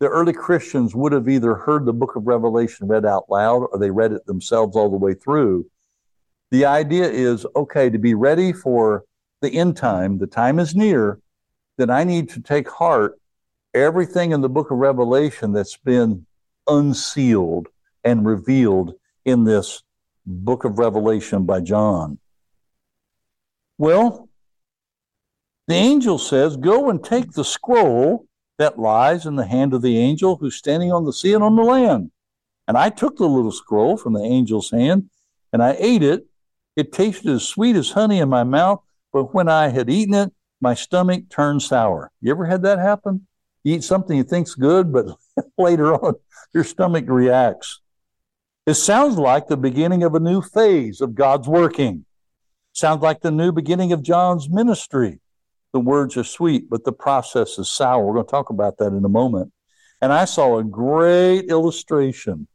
the 0.00 0.08
early 0.08 0.34
Christians 0.34 0.94
would 0.94 1.12
have 1.12 1.28
either 1.28 1.54
heard 1.54 1.86
the 1.86 1.94
book 1.94 2.16
of 2.16 2.26
Revelation 2.26 2.88
read 2.88 3.06
out 3.06 3.24
loud 3.30 3.68
or 3.72 3.78
they 3.78 3.90
read 3.90 4.12
it 4.12 4.26
themselves 4.26 4.76
all 4.76 4.90
the 4.90 4.96
way 4.96 5.14
through, 5.14 5.64
The 6.52 6.66
idea 6.66 7.08
is 7.08 7.46
okay, 7.56 7.88
to 7.88 7.98
be 7.98 8.12
ready 8.12 8.52
for 8.52 9.04
the 9.40 9.54
end 9.54 9.74
time, 9.74 10.18
the 10.18 10.26
time 10.26 10.58
is 10.58 10.76
near, 10.76 11.18
then 11.78 11.88
I 11.88 12.04
need 12.04 12.28
to 12.28 12.42
take 12.42 12.68
heart 12.68 13.18
everything 13.72 14.32
in 14.32 14.42
the 14.42 14.50
book 14.50 14.70
of 14.70 14.76
Revelation 14.76 15.52
that's 15.52 15.78
been 15.78 16.26
unsealed 16.68 17.68
and 18.04 18.26
revealed 18.26 18.92
in 19.24 19.44
this 19.44 19.82
book 20.26 20.64
of 20.64 20.78
Revelation 20.78 21.46
by 21.46 21.62
John. 21.62 22.18
Well, 23.78 24.28
the 25.68 25.74
angel 25.74 26.18
says, 26.18 26.58
Go 26.58 26.90
and 26.90 27.02
take 27.02 27.32
the 27.32 27.46
scroll 27.46 28.26
that 28.58 28.78
lies 28.78 29.24
in 29.24 29.36
the 29.36 29.46
hand 29.46 29.72
of 29.72 29.80
the 29.80 29.96
angel 29.96 30.36
who's 30.36 30.56
standing 30.56 30.92
on 30.92 31.06
the 31.06 31.14
sea 31.14 31.32
and 31.32 31.42
on 31.42 31.56
the 31.56 31.62
land. 31.62 32.10
And 32.68 32.76
I 32.76 32.90
took 32.90 33.16
the 33.16 33.26
little 33.26 33.52
scroll 33.52 33.96
from 33.96 34.12
the 34.12 34.22
angel's 34.22 34.70
hand 34.70 35.08
and 35.50 35.62
I 35.62 35.76
ate 35.78 36.02
it. 36.02 36.26
It 36.76 36.92
tasted 36.92 37.30
as 37.30 37.46
sweet 37.46 37.76
as 37.76 37.90
honey 37.90 38.18
in 38.18 38.28
my 38.28 38.44
mouth, 38.44 38.80
but 39.12 39.34
when 39.34 39.48
I 39.48 39.68
had 39.68 39.90
eaten 39.90 40.14
it, 40.14 40.32
my 40.60 40.74
stomach 40.74 41.28
turned 41.28 41.62
sour. 41.62 42.10
You 42.20 42.30
ever 42.30 42.46
had 42.46 42.62
that 42.62 42.78
happen? 42.78 43.26
You 43.64 43.74
eat 43.74 43.84
something 43.84 44.16
you 44.16 44.24
think's 44.24 44.54
good, 44.54 44.92
but 44.92 45.06
later 45.58 45.94
on 45.94 46.14
your 46.54 46.64
stomach 46.64 47.04
reacts. 47.08 47.80
It 48.66 48.74
sounds 48.74 49.18
like 49.18 49.48
the 49.48 49.56
beginning 49.56 50.02
of 50.02 50.14
a 50.14 50.20
new 50.20 50.40
phase 50.40 51.00
of 51.00 51.14
God's 51.14 51.48
working. 51.48 52.04
Sounds 52.72 53.02
like 53.02 53.20
the 53.20 53.30
new 53.30 53.52
beginning 53.52 53.92
of 53.92 54.02
John's 54.02 54.48
ministry. 54.48 55.20
The 55.72 55.80
words 55.80 56.16
are 56.16 56.24
sweet, 56.24 56.70
but 56.70 56.84
the 56.84 56.92
process 56.92 57.58
is 57.58 57.70
sour. 57.70 58.04
We're 58.04 58.14
going 58.14 58.26
to 58.26 58.30
talk 58.30 58.50
about 58.50 58.78
that 58.78 58.92
in 58.92 59.04
a 59.04 59.08
moment. 59.08 59.52
And 60.00 60.12
I 60.12 60.24
saw 60.24 60.58
a 60.58 60.64
great 60.64 61.50
illustration 61.50 62.46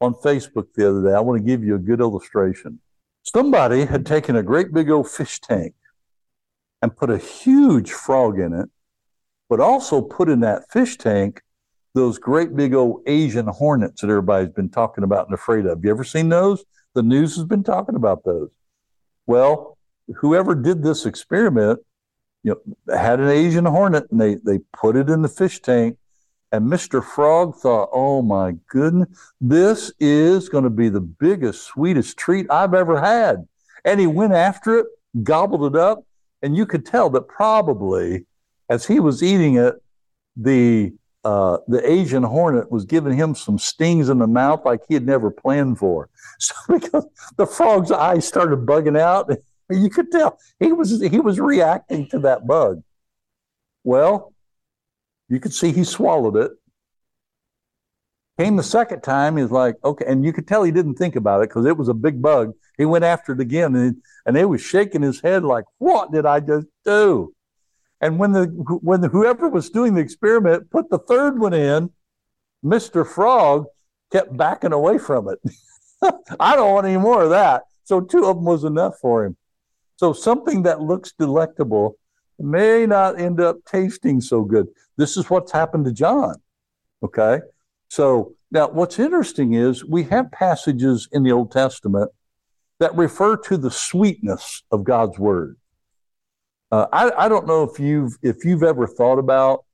on 0.00 0.14
Facebook 0.14 0.66
the 0.74 0.88
other 0.88 1.02
day. 1.02 1.14
I 1.14 1.20
want 1.20 1.40
to 1.40 1.44
give 1.44 1.64
you 1.64 1.74
a 1.74 1.78
good 1.78 2.00
illustration. 2.00 2.80
Somebody 3.22 3.84
had 3.84 4.04
taken 4.04 4.36
a 4.36 4.42
great 4.42 4.72
big 4.72 4.90
old 4.90 5.08
fish 5.08 5.40
tank 5.40 5.74
and 6.80 6.96
put 6.96 7.10
a 7.10 7.18
huge 7.18 7.92
frog 7.92 8.38
in 8.38 8.52
it, 8.52 8.68
but 9.48 9.60
also 9.60 10.02
put 10.02 10.28
in 10.28 10.40
that 10.40 10.70
fish 10.70 10.98
tank 10.98 11.42
those 11.94 12.18
great 12.18 12.56
big 12.56 12.74
old 12.74 13.02
Asian 13.06 13.46
hornets 13.46 14.00
that 14.00 14.10
everybody's 14.10 14.52
been 14.52 14.70
talking 14.70 15.04
about 15.04 15.26
and 15.26 15.34
afraid 15.34 15.66
of. 15.66 15.84
You 15.84 15.90
ever 15.90 16.04
seen 16.04 16.28
those? 16.30 16.64
The 16.94 17.02
news 17.02 17.36
has 17.36 17.44
been 17.44 17.62
talking 17.62 17.94
about 17.94 18.24
those. 18.24 18.50
Well, 19.26 19.78
whoever 20.16 20.54
did 20.54 20.82
this 20.82 21.06
experiment, 21.06 21.80
you 22.42 22.56
know, 22.88 22.96
had 22.96 23.20
an 23.20 23.28
Asian 23.28 23.66
hornet 23.66 24.10
and 24.10 24.20
they 24.20 24.34
they 24.34 24.58
put 24.72 24.96
it 24.96 25.08
in 25.08 25.22
the 25.22 25.28
fish 25.28 25.60
tank 25.60 25.96
and 26.52 26.70
Mr. 26.70 27.02
Frog 27.02 27.56
thought, 27.56 27.88
oh 27.92 28.20
my 28.20 28.52
goodness, 28.68 29.32
this 29.40 29.90
is 29.98 30.50
going 30.50 30.64
to 30.64 30.70
be 30.70 30.90
the 30.90 31.00
biggest, 31.00 31.62
sweetest 31.64 32.18
treat 32.18 32.46
I've 32.50 32.74
ever 32.74 33.00
had. 33.00 33.48
And 33.86 33.98
he 33.98 34.06
went 34.06 34.34
after 34.34 34.80
it, 34.80 34.86
gobbled 35.22 35.74
it 35.74 35.80
up, 35.80 36.04
and 36.42 36.54
you 36.54 36.66
could 36.66 36.84
tell 36.84 37.08
that 37.10 37.26
probably 37.26 38.26
as 38.68 38.86
he 38.86 39.00
was 39.00 39.22
eating 39.22 39.56
it, 39.56 39.82
the 40.36 40.92
uh, 41.24 41.58
the 41.68 41.88
Asian 41.88 42.24
hornet 42.24 42.70
was 42.72 42.84
giving 42.84 43.16
him 43.16 43.32
some 43.36 43.56
stings 43.56 44.08
in 44.08 44.18
the 44.18 44.26
mouth 44.26 44.64
like 44.64 44.80
he 44.88 44.94
had 44.94 45.06
never 45.06 45.30
planned 45.30 45.78
for. 45.78 46.08
So 46.38 46.54
because 46.68 47.06
the 47.36 47.46
frog's 47.46 47.92
eyes 47.92 48.26
started 48.26 48.66
bugging 48.66 48.98
out, 48.98 49.30
you 49.70 49.88
could 49.88 50.10
tell 50.10 50.38
he 50.58 50.72
was 50.72 51.00
he 51.00 51.20
was 51.20 51.38
reacting 51.38 52.08
to 52.08 52.18
that 52.20 52.46
bug. 52.48 52.82
Well, 53.84 54.31
you 55.32 55.40
could 55.40 55.54
see 55.54 55.72
he 55.72 55.82
swallowed 55.82 56.36
it. 56.36 56.52
Came 58.38 58.56
the 58.56 58.62
second 58.62 59.00
time, 59.00 59.38
he's 59.38 59.50
like, 59.50 59.76
okay, 59.82 60.04
and 60.06 60.26
you 60.26 60.32
could 60.32 60.46
tell 60.46 60.62
he 60.62 60.70
didn't 60.70 60.96
think 60.96 61.16
about 61.16 61.40
it 61.40 61.48
because 61.48 61.64
it 61.64 61.78
was 61.78 61.88
a 61.88 61.94
big 61.94 62.20
bug. 62.20 62.52
He 62.76 62.84
went 62.84 63.04
after 63.04 63.32
it 63.32 63.40
again, 63.40 63.74
and 63.74 64.02
and 64.26 64.36
he 64.36 64.44
was 64.44 64.60
shaking 64.60 65.00
his 65.00 65.20
head 65.22 65.42
like, 65.42 65.64
"What 65.78 66.12
did 66.12 66.26
I 66.26 66.40
just 66.40 66.66
do?" 66.84 67.34
And 68.00 68.18
when 68.18 68.32
the 68.32 68.44
when 68.82 69.00
the, 69.00 69.08
whoever 69.08 69.48
was 69.48 69.70
doing 69.70 69.94
the 69.94 70.02
experiment 70.02 70.70
put 70.70 70.90
the 70.90 70.98
third 70.98 71.38
one 71.38 71.54
in, 71.54 71.90
Mr. 72.62 73.06
Frog 73.06 73.66
kept 74.10 74.36
backing 74.36 74.72
away 74.72 74.98
from 74.98 75.28
it. 75.28 75.38
I 76.40 76.56
don't 76.56 76.72
want 76.72 76.86
any 76.86 76.98
more 76.98 77.22
of 77.22 77.30
that. 77.30 77.62
So 77.84 78.02
two 78.02 78.26
of 78.26 78.36
them 78.36 78.44
was 78.44 78.64
enough 78.64 78.98
for 78.98 79.24
him. 79.24 79.36
So 79.96 80.12
something 80.12 80.64
that 80.64 80.82
looks 80.82 81.12
delectable 81.18 81.96
may 82.38 82.86
not 82.86 83.20
end 83.20 83.40
up 83.40 83.64
tasting 83.64 84.20
so 84.20 84.42
good. 84.42 84.68
This 84.96 85.16
is 85.16 85.30
what's 85.30 85.52
happened 85.52 85.84
to 85.86 85.92
John. 85.92 86.36
Okay. 87.02 87.40
So 87.88 88.34
now 88.50 88.68
what's 88.68 88.98
interesting 88.98 89.54
is 89.54 89.84
we 89.84 90.04
have 90.04 90.30
passages 90.30 91.08
in 91.12 91.22
the 91.22 91.32
Old 91.32 91.50
Testament 91.50 92.10
that 92.80 92.94
refer 92.96 93.36
to 93.36 93.56
the 93.56 93.70
sweetness 93.70 94.62
of 94.70 94.84
God's 94.84 95.18
word. 95.18 95.56
Uh, 96.70 96.86
I, 96.92 97.26
I 97.26 97.28
don't 97.28 97.46
know 97.46 97.64
if 97.64 97.78
you've 97.78 98.16
if 98.22 98.44
you've 98.44 98.62
ever 98.62 98.86
thought 98.86 99.18
about 99.18 99.64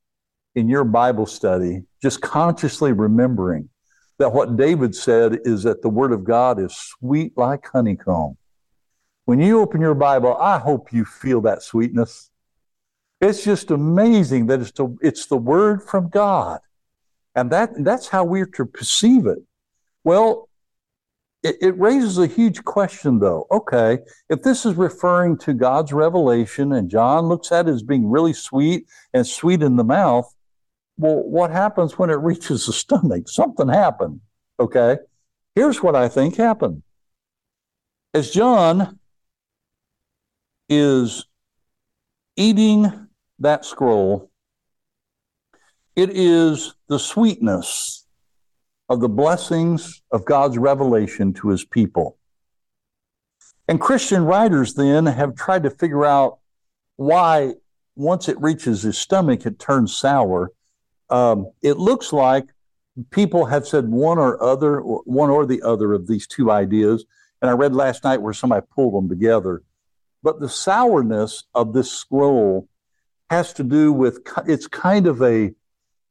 in 0.54 0.68
your 0.68 0.84
Bible 0.84 1.26
study 1.26 1.84
just 2.02 2.20
consciously 2.20 2.92
remembering 2.92 3.68
that 4.18 4.32
what 4.32 4.56
David 4.56 4.94
said 4.94 5.38
is 5.44 5.62
that 5.62 5.82
the 5.82 5.88
Word 5.88 6.12
of 6.12 6.24
God 6.24 6.60
is 6.60 6.76
sweet 6.76 7.32
like 7.36 7.68
honeycomb. 7.72 8.36
When 9.24 9.40
you 9.40 9.60
open 9.60 9.80
your 9.80 9.94
Bible, 9.94 10.36
I 10.36 10.58
hope 10.58 10.92
you 10.92 11.04
feel 11.04 11.40
that 11.42 11.62
sweetness. 11.62 12.27
It's 13.20 13.44
just 13.44 13.70
amazing 13.70 14.46
that 14.46 14.60
it's 14.60 14.72
the, 14.72 14.96
it's 15.00 15.26
the 15.26 15.36
Word 15.36 15.82
from 15.82 16.08
God. 16.08 16.60
And 17.34 17.50
that, 17.50 17.70
that's 17.84 18.08
how 18.08 18.24
we're 18.24 18.46
to 18.46 18.66
perceive 18.66 19.26
it. 19.26 19.38
Well, 20.04 20.48
it, 21.42 21.56
it 21.60 21.78
raises 21.78 22.18
a 22.18 22.26
huge 22.26 22.64
question, 22.64 23.18
though. 23.18 23.46
Okay, 23.50 23.98
if 24.28 24.42
this 24.42 24.66
is 24.66 24.74
referring 24.74 25.38
to 25.38 25.54
God's 25.54 25.92
revelation 25.92 26.72
and 26.72 26.90
John 26.90 27.26
looks 27.26 27.52
at 27.52 27.68
it 27.68 27.72
as 27.72 27.82
being 27.82 28.08
really 28.08 28.32
sweet 28.32 28.86
and 29.14 29.26
sweet 29.26 29.62
in 29.62 29.76
the 29.76 29.84
mouth, 29.84 30.32
well, 30.96 31.22
what 31.22 31.50
happens 31.50 31.98
when 31.98 32.10
it 32.10 32.14
reaches 32.20 32.66
the 32.66 32.72
stomach? 32.72 33.28
Something 33.28 33.68
happened. 33.68 34.20
Okay, 34.60 34.96
here's 35.54 35.82
what 35.82 35.94
I 35.94 36.08
think 36.08 36.36
happened. 36.36 36.82
As 38.14 38.30
John 38.30 38.98
is 40.68 41.24
eating 42.36 43.07
that 43.38 43.64
scroll, 43.64 44.30
it 45.96 46.10
is 46.10 46.74
the 46.88 46.98
sweetness 46.98 48.06
of 48.88 49.00
the 49.00 49.08
blessings 49.08 50.02
of 50.10 50.24
God's 50.24 50.58
revelation 50.58 51.32
to 51.34 51.48
his 51.48 51.64
people. 51.64 52.16
And 53.66 53.80
Christian 53.80 54.24
writers 54.24 54.74
then 54.74 55.06
have 55.06 55.34
tried 55.34 55.64
to 55.64 55.70
figure 55.70 56.04
out 56.04 56.38
why, 56.96 57.54
once 57.96 58.28
it 58.28 58.40
reaches 58.40 58.82
his 58.82 58.96
stomach, 58.96 59.44
it 59.44 59.58
turns 59.58 59.96
sour. 59.96 60.52
Um, 61.10 61.50
it 61.62 61.76
looks 61.76 62.12
like 62.12 62.46
people 63.10 63.46
have 63.46 63.66
said 63.66 63.88
one 63.88 64.18
or 64.18 64.42
other, 64.42 64.80
or 64.80 65.02
one 65.04 65.30
or 65.30 65.44
the 65.44 65.62
other 65.62 65.92
of 65.92 66.06
these 66.06 66.26
two 66.26 66.50
ideas. 66.50 67.04
And 67.42 67.50
I 67.50 67.54
read 67.54 67.74
last 67.74 68.04
night 68.04 68.22
where 68.22 68.32
somebody 68.32 68.66
pulled 68.74 68.94
them 68.94 69.08
together. 69.08 69.62
But 70.22 70.40
the 70.40 70.48
sourness 70.48 71.44
of 71.54 71.72
this 71.72 71.92
scroll 71.92 72.68
has 73.30 73.52
to 73.54 73.64
do 73.64 73.92
with 73.92 74.20
it's 74.46 74.66
kind 74.66 75.06
of 75.06 75.22
a 75.22 75.52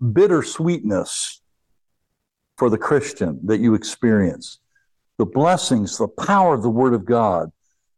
bittersweetness 0.01 1.41
for 2.57 2.69
the 2.69 2.77
Christian 2.77 3.39
that 3.45 3.59
you 3.59 3.73
experience 3.73 4.59
the 5.17 5.25
blessings, 5.25 5.97
the 5.97 6.07
power 6.07 6.53
of 6.53 6.61
the 6.61 6.69
Word 6.69 6.93
of 6.93 7.05
God. 7.05 7.51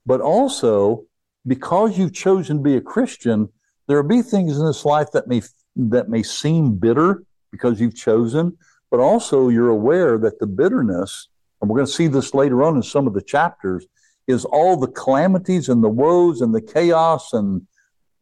But 0.06 0.22
also, 0.22 1.06
because 1.46 1.98
you've 1.98 2.14
chosen 2.14 2.58
to 2.58 2.64
be 2.64 2.76
a 2.76 2.82
Christian, 2.82 3.50
there 3.88 4.02
will 4.02 4.08
be 4.08 4.22
things 4.22 4.58
in 4.58 4.66
this 4.66 4.86
life 4.86 5.12
that 5.12 5.28
may 5.28 5.42
that 5.76 6.10
may 6.10 6.24
seem 6.24 6.76
bitter 6.76 7.24
because 7.52 7.80
you've 7.80 7.96
chosen, 7.96 8.58
but 8.92 9.00
also 9.00 9.50
you're 9.50 9.70
aware 9.70 10.18
that 10.18 10.40
the 10.40 10.48
bitterness, 10.48 11.30
and 11.62 11.70
we're 11.70 11.78
going 11.78 11.88
to 11.88 11.92
see 11.92 12.08
this 12.08 12.34
later 12.34 12.64
on 12.64 12.76
in 12.76 12.84
some 12.84 13.08
of 13.08 13.14
the 13.14 13.22
chapters, 13.22 13.86
is 14.28 14.46
all 14.46 14.78
the 14.78 14.88
calamities 14.88 15.70
and 15.70 15.84
the 15.84 15.90
woes 15.90 16.42
and 16.42 16.54
the 16.54 16.62
chaos 16.62 17.34
and 17.34 17.66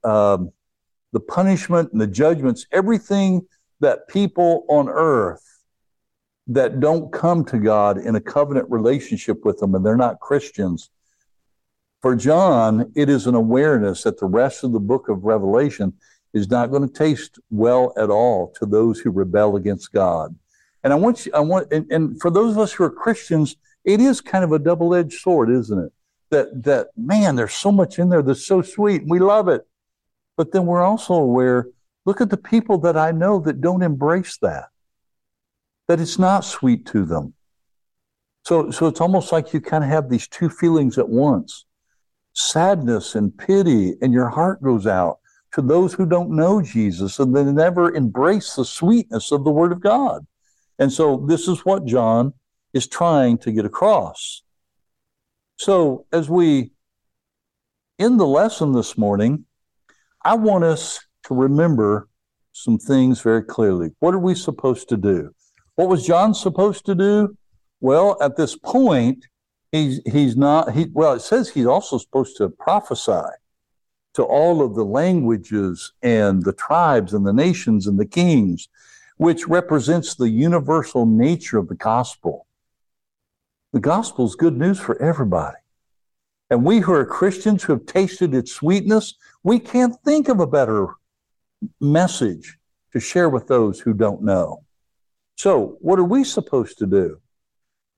um, 0.04 0.52
the 1.13 1.20
punishment 1.20 1.91
and 1.91 2.02
the 2.02 2.08
judgments, 2.08 2.65
everything 2.72 3.48
that 3.80 4.08
people 4.08 4.65
on 4.70 4.89
earth 4.89 5.43
that 6.48 6.80
don't 6.80 7.12
come 7.12 7.43
to 7.46 7.60
God 7.60 7.98
in 7.98 8.15
a 8.15 8.22
covenant 8.22 8.70
relationship 8.70 9.43
with 9.43 9.62
Him 9.62 9.76
and 9.76 9.86
they're 9.86 9.98
not 9.98 10.20
Christians. 10.20 10.89
For 12.02 12.15
John, 12.15 12.91
it 12.96 13.10
is 13.10 13.28
an 13.28 13.36
awareness 13.36 14.04
that 14.04 14.20
the 14.20 14.28
rest 14.28 14.63
of 14.63 14.72
the 14.72 14.80
book 14.80 15.10
of 15.10 15.24
Revelation 15.24 15.93
is 16.34 16.50
not 16.50 16.72
going 16.72 16.88
to 16.88 16.93
taste 16.93 17.39
well 17.50 17.93
at 17.98 18.10
all 18.10 18.54
to 18.60 18.65
those 18.65 19.00
who 19.00 19.12
rebel 19.12 19.56
against 19.56 19.91
God. 19.91 20.36
And 20.84 20.93
I 20.93 20.96
want 20.96 21.26
you, 21.26 21.32
I 21.34 21.39
want, 21.39 21.72
and, 21.74 21.91
and 21.91 22.22
for 22.22 22.30
those 22.30 22.52
of 22.52 22.60
us 22.60 22.72
who 22.72 22.84
are 22.84 22.89
Christians, 22.89 23.58
it 23.84 24.00
is 24.00 24.22
kind 24.22 24.43
of 24.43 24.52
a 24.52 24.60
double-edged 24.60 25.20
sword, 25.20 25.50
isn't 25.50 25.80
it? 25.80 25.91
That 26.30 26.63
that 26.63 26.88
man, 26.96 27.36
there's 27.36 27.54
so 27.54 27.72
much 27.72 28.00
in 28.00 28.10
there 28.10 28.22
that's 28.22 28.46
so 28.46 28.62
sweet, 28.62 29.02
and 29.02 29.10
we 29.10 29.20
love 29.20 29.48
it. 29.48 29.65
But 30.38 30.52
then 30.54 30.65
we're 30.65 30.84
also 30.84 31.15
aware, 31.15 31.67
look 32.06 32.21
at 32.21 32.30
the 32.30 32.38
people 32.38 32.78
that 32.80 32.95
I 32.95 33.12
know 33.12 33.39
that 33.41 33.60
don't 33.60 33.82
embrace 33.84 34.38
that 34.41 34.69
that 35.88 36.00
it's 36.00 36.19
not 36.19 36.45
sweet 36.45 36.86
to 36.88 37.06
them. 37.06 37.34
So, 38.45 38.71
so 38.71 38.88
it's 38.88 39.02
almost 39.02 39.32
like 39.32 39.54
you 39.54 39.60
kind 39.60 39.84
of 39.84 39.89
have 39.89 40.10
these 40.10 40.28
two 40.28 40.50
feelings 40.50 40.97
at 40.97 41.10
once 41.10 41.65
sadness 42.34 43.15
and 43.15 43.36
pity, 43.36 43.95
and 44.00 44.13
your 44.13 44.30
heart 44.30 44.62
goes 44.62 44.86
out 44.86 45.17
to 45.54 45.62
those 45.62 45.95
who 45.95 46.06
don't 46.06 46.30
know 46.30 46.62
Jesus 46.62 47.17
and 47.17 47.36
they 47.36 47.43
never 47.43 47.95
embrace 47.95 48.54
the 48.54 48.63
sweetness 48.63 49.32
of 49.32 49.43
the 49.43 49.50
Word 49.50 49.71
of 49.71 49.82
God. 49.82 50.28
And 50.78 50.93
so, 50.93 51.26
this 51.28 51.47
is 51.47 51.65
what 51.65 51.86
John 51.86 52.34
is 52.73 52.88
trying 52.88 53.39
to 53.39 53.52
get 53.52 53.65
across. 53.65 54.43
So, 55.58 56.06
as 56.13 56.30
we 56.30 56.71
end 57.97 58.19
the 58.19 58.28
lesson 58.28 58.73
this 58.73 59.00
morning, 59.00 59.45
I 60.28 60.34
want 60.34 60.66
us 60.66 61.00
to 61.28 61.34
remember 61.34 62.10
some 62.52 62.78
things 62.78 63.22
very 63.22 63.44
clearly. 63.44 63.92
What 64.00 64.13
are 64.13 64.20
we 64.20 64.36
supposed 64.36 64.90
to 64.90 64.98
do? 64.98 65.32
What 65.76 65.88
was 65.88 66.06
John 66.06 66.34
supposed 66.34 66.86
to 66.88 66.96
do? 66.96 67.38
Well, 67.80 68.18
at 68.22 68.36
this 68.36 68.58
point, 68.58 69.26
he's 69.72 70.02
he's 70.06 70.36
not 70.36 70.74
he 70.74 70.88
well, 70.92 71.13
it 71.13 71.22
says 71.22 71.48
he's 71.48 71.66
also 71.66 71.98
supposed 71.98 72.36
to 72.40 72.50
prophesy 72.50 73.30
to 74.16 74.24
all 74.24 74.62
of 74.62 74.76
the 74.76 74.84
languages 74.84 75.94
and 76.02 76.44
the 76.44 76.52
tribes 76.52 77.13
and 77.13 77.26
the 77.26 77.32
nations 77.32 77.88
and 77.88 77.98
the 77.98 78.06
kings, 78.06 78.68
which 79.16 79.48
represents 79.48 80.13
the 80.13 80.30
universal 80.30 81.06
nature 81.06 81.58
of 81.58 81.70
the 81.70 81.76
gospel. 81.76 82.48
The 83.72 83.80
gospel 83.80 84.26
is 84.26 84.36
good 84.36 84.58
news 84.58 84.78
for 84.78 85.02
everybody. 85.02 85.56
And 86.50 86.64
we 86.64 86.80
who 86.80 86.94
are 86.94 87.06
Christians 87.06 87.64
who 87.64 87.74
have 87.74 87.86
tasted 87.86 88.34
its 88.34 88.54
sweetness, 88.54 89.16
we 89.44 89.60
can't 89.60 89.96
think 90.04 90.30
of 90.30 90.40
a 90.40 90.48
better 90.48 90.96
message 91.82 92.58
to 92.94 93.00
share 93.00 93.30
with 93.30 93.48
those 93.48 93.80
who 93.80 93.94
don't 93.94 94.22
know. 94.22 94.64
So, 95.36 95.78
what 95.82 96.00
are 96.00 96.04
we 96.04 96.24
supposed 96.24 96.78
to 96.80 96.86
do? 96.86 97.20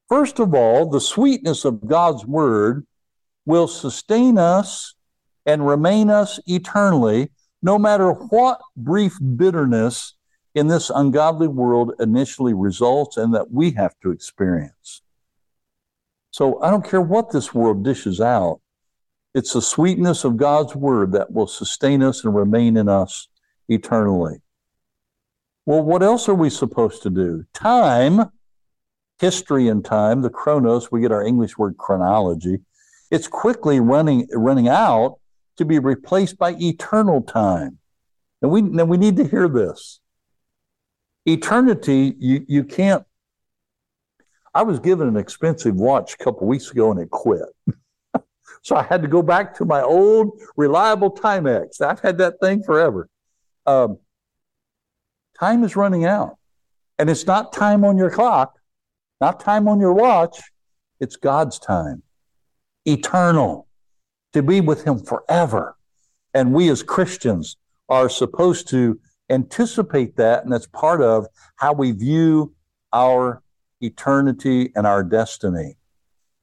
First 0.09 0.39
of 0.39 0.55
all, 0.55 0.89
the 0.89 0.99
sweetness 0.99 1.63
of 1.63 1.87
God's 1.87 2.25
word 2.25 2.85
will 3.45 3.67
sustain 3.67 4.37
us 4.37 4.95
and 5.45 5.65
remain 5.65 6.09
us 6.09 6.39
eternally, 6.47 7.31
no 7.61 7.77
matter 7.77 8.11
what 8.11 8.59
brief 8.75 9.17
bitterness 9.35 10.15
in 10.55 10.67
this 10.67 10.89
ungodly 10.89 11.47
world 11.47 11.93
initially 11.99 12.53
results 12.53 13.17
and 13.17 13.33
that 13.33 13.51
we 13.51 13.71
have 13.71 13.93
to 14.01 14.11
experience. 14.11 15.01
So 16.31 16.61
I 16.61 16.69
don't 16.69 16.87
care 16.87 17.01
what 17.01 17.31
this 17.31 17.53
world 17.53 17.83
dishes 17.83 18.21
out, 18.21 18.61
it's 19.33 19.53
the 19.53 19.61
sweetness 19.61 20.23
of 20.23 20.37
God's 20.37 20.75
word 20.75 21.11
that 21.11 21.31
will 21.31 21.47
sustain 21.47 22.01
us 22.01 22.23
and 22.23 22.33
remain 22.33 22.77
in 22.77 22.89
us 22.89 23.27
eternally. 23.67 24.41
Well, 25.65 25.83
what 25.83 26.01
else 26.01 26.27
are 26.27 26.35
we 26.35 26.49
supposed 26.49 27.03
to 27.03 27.11
do? 27.11 27.45
Time, 27.53 28.31
history 29.19 29.67
and 29.67 29.85
time, 29.85 30.21
the 30.21 30.29
chronos, 30.29 30.91
we 30.91 31.01
get 31.01 31.11
our 31.11 31.23
English 31.23 31.57
word 31.57 31.77
chronology. 31.77 32.59
It's 33.11 33.27
quickly 33.27 33.79
running 33.79 34.27
running 34.33 34.67
out 34.67 35.19
to 35.57 35.65
be 35.65 35.77
replaced 35.77 36.37
by 36.37 36.55
eternal 36.59 37.21
time. 37.21 37.77
And 38.41 38.49
we 38.49 38.61
and 38.61 38.89
we 38.89 38.97
need 38.97 39.17
to 39.17 39.27
hear 39.27 39.47
this. 39.47 39.99
Eternity, 41.25 42.15
you, 42.17 42.45
you 42.47 42.63
can't. 42.63 43.03
I 44.53 44.63
was 44.63 44.79
given 44.79 45.07
an 45.07 45.17
expensive 45.17 45.75
watch 45.75 46.15
a 46.15 46.23
couple 46.23 46.47
weeks 46.47 46.71
ago 46.71 46.91
and 46.91 46.99
it 46.99 47.09
quit. 47.09 47.43
so 48.61 48.75
I 48.75 48.83
had 48.83 49.01
to 49.01 49.07
go 49.07 49.21
back 49.21 49.55
to 49.55 49.65
my 49.65 49.81
old 49.81 50.39
reliable 50.57 51.11
Timex. 51.11 51.81
I've 51.81 51.99
had 51.99 52.17
that 52.17 52.39
thing 52.41 52.63
forever. 52.63 53.09
Um, 53.65 53.99
time 55.39 55.63
is 55.63 55.75
running 55.75 56.05
out. 56.05 56.37
And 56.97 57.09
it's 57.09 57.25
not 57.25 57.53
time 57.53 57.85
on 57.85 57.97
your 57.97 58.09
clock, 58.09 58.55
not 59.21 59.39
time 59.39 59.67
on 59.67 59.79
your 59.79 59.93
watch. 59.93 60.41
It's 60.99 61.15
God's 61.15 61.57
time, 61.59 62.03
eternal, 62.85 63.67
to 64.33 64.43
be 64.43 64.59
with 64.59 64.83
Him 64.83 64.99
forever. 64.99 65.77
And 66.33 66.53
we 66.53 66.69
as 66.69 66.83
Christians 66.83 67.55
are 67.87 68.09
supposed 68.09 68.67
to 68.69 68.99
anticipate 69.29 70.17
that. 70.17 70.43
And 70.43 70.51
that's 70.51 70.67
part 70.67 71.01
of 71.01 71.27
how 71.55 71.71
we 71.71 71.91
view 71.91 72.53
our 72.91 73.41
eternity 73.81 74.71
and 74.75 74.85
our 74.85 75.03
destiny. 75.03 75.77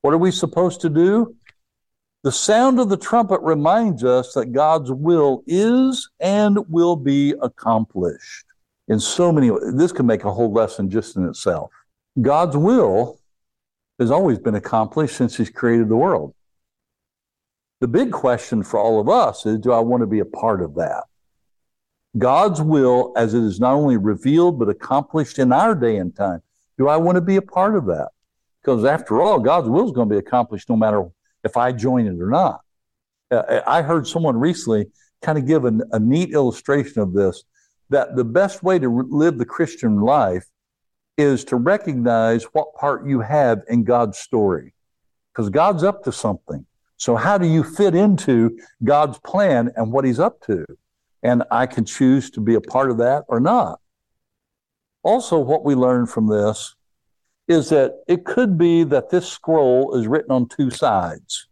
What 0.03 0.15
are 0.15 0.19
we 0.19 0.31
supposed 0.31 0.81
to 0.83 0.89
do? 0.89 1.35
The 2.23 2.33
sound 2.33 2.81
of 2.81 2.89
the 2.89 2.97
trumpet 2.97 3.41
reminds 3.43 4.03
us 4.03 4.35
that 4.35 4.53
God's 4.53 4.91
will 4.91 5.43
is 5.47 6.11
and 6.19 6.59
will 6.69 6.97
be 6.97 7.35
accomplished 7.41 8.47
in 8.89 8.99
so 8.99 9.31
many 9.31 9.51
ways. 9.51 9.75
This 9.75 9.93
can 9.93 10.07
make 10.07 10.25
a 10.25 10.33
whole 10.33 10.53
lesson 10.53 10.91
just 10.91 11.17
in 11.17 11.27
itself. 11.29 11.71
God's 12.21 12.57
will 12.57 13.21
has 13.99 14.11
always 14.11 14.39
been 14.39 14.55
accomplished 14.55 15.17
since 15.17 15.37
He's 15.37 15.51
created 15.51 15.89
the 15.89 15.97
world. 15.97 16.35
The 17.81 17.89
big 17.89 18.11
question 18.11 18.63
for 18.63 18.81
all 18.81 19.01
of 19.01 19.09
us 19.09 19.47
is 19.47 19.59
do 19.59 19.73
I 19.73 19.81
want 19.81 20.01
to 20.01 20.07
be 20.07 20.21
a 20.21 20.25
part 20.25 20.63
of 20.63 20.75
that? 20.77 21.05
God's 22.19 22.63
will, 22.63 23.13
as 23.17 23.35
it 23.35 23.43
is 23.43 23.61
not 23.61 23.75
only 23.75 23.99
revealed 23.99 24.59
but 24.59 24.69
accomplished 24.69 25.39
in 25.39 25.53
our 25.53 25.75
day 25.75 25.99
and 25.99 26.15
time, 26.17 26.43
do 26.79 26.89
I 26.89 26.97
want 26.97 27.17
to 27.17 27.23
be 27.23 27.37
a 27.37 27.43
part 27.43 27.77
of 27.77 27.87
that? 27.87 28.11
Because 28.63 28.85
after 28.85 29.23
all, 29.23 29.39
God's 29.39 29.69
will 29.69 29.87
is 29.87 29.93
going 29.93 30.09
to 30.09 30.15
be 30.15 30.19
accomplished 30.19 30.69
no 30.69 30.77
matter 30.77 31.05
if 31.45 31.57
I 31.57 31.73
join 31.73 32.07
it 32.07 32.21
or 32.21 32.31
not. 32.31 32.61
Uh, 33.31 33.61
I 33.67 33.83
heard 33.83 34.07
someone 34.07 34.37
recently 34.37 34.87
kind 35.23 35.39
of 35.39 35.47
give 35.47 35.65
a, 35.65 35.73
a 35.93 35.99
neat 35.99 36.33
illustration 36.33 37.01
of 37.01 37.13
this 37.13 37.45
that 37.91 38.17
the 38.17 38.25
best 38.25 38.63
way 38.63 38.79
to 38.79 38.89
live 38.89 39.39
the 39.39 39.45
Christian 39.45 40.01
life 40.01 40.47
is 41.17 41.45
to 41.45 41.57
recognize 41.57 42.45
what 42.53 42.75
part 42.75 43.07
you 43.07 43.21
have 43.21 43.63
in 43.69 43.85
God's 43.85 44.19
story. 44.19 44.75
Because 45.33 45.51
God's 45.51 45.83
up 45.83 46.03
to 46.05 46.13
something. 46.13 46.67
So, 46.99 47.15
how 47.15 47.39
do 47.39 47.47
you 47.47 47.63
fit 47.63 47.95
into 47.95 48.59
God's 48.83 49.19
plan 49.19 49.71
and 49.77 49.93
what 49.93 50.05
He's 50.05 50.19
up 50.19 50.41
to? 50.47 50.65
And 51.23 51.43
I 51.51 51.67
can 51.67 51.85
choose 51.85 52.31
to 52.31 52.41
be 52.41 52.55
a 52.55 52.61
part 52.61 52.91
of 52.91 52.99
that 52.99 53.25
or 53.29 53.41
not. 53.41 53.81
Also, 55.07 55.39
what 55.39 55.65
we 55.65 55.77
learn 55.77 56.05
from 56.05 56.27
this 56.27 56.75
is 57.47 57.69
that 57.69 58.03
it 58.09 58.25
could 58.25 58.59
be 58.59 58.83
that 58.83 59.09
this 59.11 59.29
scroll 59.29 59.95
is 59.95 60.09
written 60.09 60.33
on 60.33 60.49
two 60.49 60.69
sides. 60.69 61.47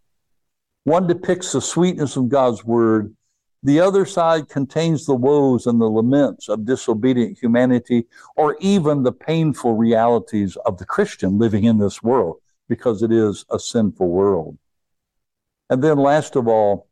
One 0.83 1.07
depicts 1.07 1.53
the 1.53 1.61
sweetness 1.61 2.17
of 2.17 2.29
God's 2.29 2.65
word, 2.65 3.15
the 3.63 3.79
other 3.79 4.05
side 4.05 4.49
contains 4.49 5.07
the 5.07 5.15
woes 5.15 5.67
and 5.67 5.81
the 5.81 5.89
laments 5.89 6.49
of 6.49 6.67
disobedient 6.67 7.39
humanity, 7.39 8.07
or 8.37 8.57
even 8.61 9.05
the 9.05 9.13
painful 9.13 9.75
realities 9.75 10.57
of 10.67 10.77
the 10.79 10.85
Christian 10.85 11.39
living 11.39 11.63
in 11.63 11.79
this 11.79 12.03
world, 12.03 12.41
because 12.69 13.05
it 13.05 13.13
is 13.13 13.47
a 13.51 13.61
sinful 13.61 14.09
world. 14.09 14.59
And 15.71 15.83
then, 15.83 15.97
last 15.97 16.35
of 16.35 16.49
all, 16.49 16.89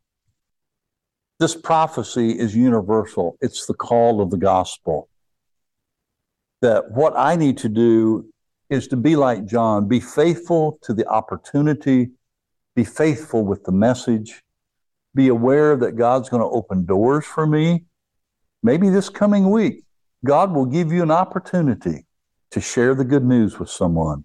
this 1.39 1.55
prophecy 1.55 2.31
is 2.31 2.55
universal. 2.55 3.37
It's 3.41 3.65
the 3.67 3.75
call 3.75 4.21
of 4.21 4.31
the 4.31 4.37
gospel. 4.37 5.09
That 6.63 6.91
what 6.91 7.13
I 7.17 7.35
need 7.35 7.57
to 7.57 7.67
do 7.67 8.31
is 8.69 8.87
to 8.87 8.95
be 8.95 9.17
like 9.17 9.45
John, 9.45 9.89
be 9.89 9.99
faithful 9.99 10.79
to 10.83 10.93
the 10.93 11.05
opportunity, 11.07 12.11
be 12.73 12.85
faithful 12.85 13.43
with 13.43 13.65
the 13.65 13.73
message, 13.73 14.41
be 15.13 15.27
aware 15.27 15.75
that 15.75 15.97
God's 15.97 16.29
going 16.29 16.41
to 16.41 16.47
open 16.47 16.85
doors 16.85 17.25
for 17.25 17.45
me. 17.45 17.83
Maybe 18.63 18.87
this 18.87 19.09
coming 19.09 19.51
week, 19.51 19.83
God 20.23 20.53
will 20.53 20.65
give 20.65 20.93
you 20.93 21.03
an 21.03 21.11
opportunity 21.11 22.05
to 22.51 22.61
share 22.61 22.95
the 22.95 23.03
good 23.03 23.25
news 23.25 23.59
with 23.59 23.69
someone. 23.69 24.23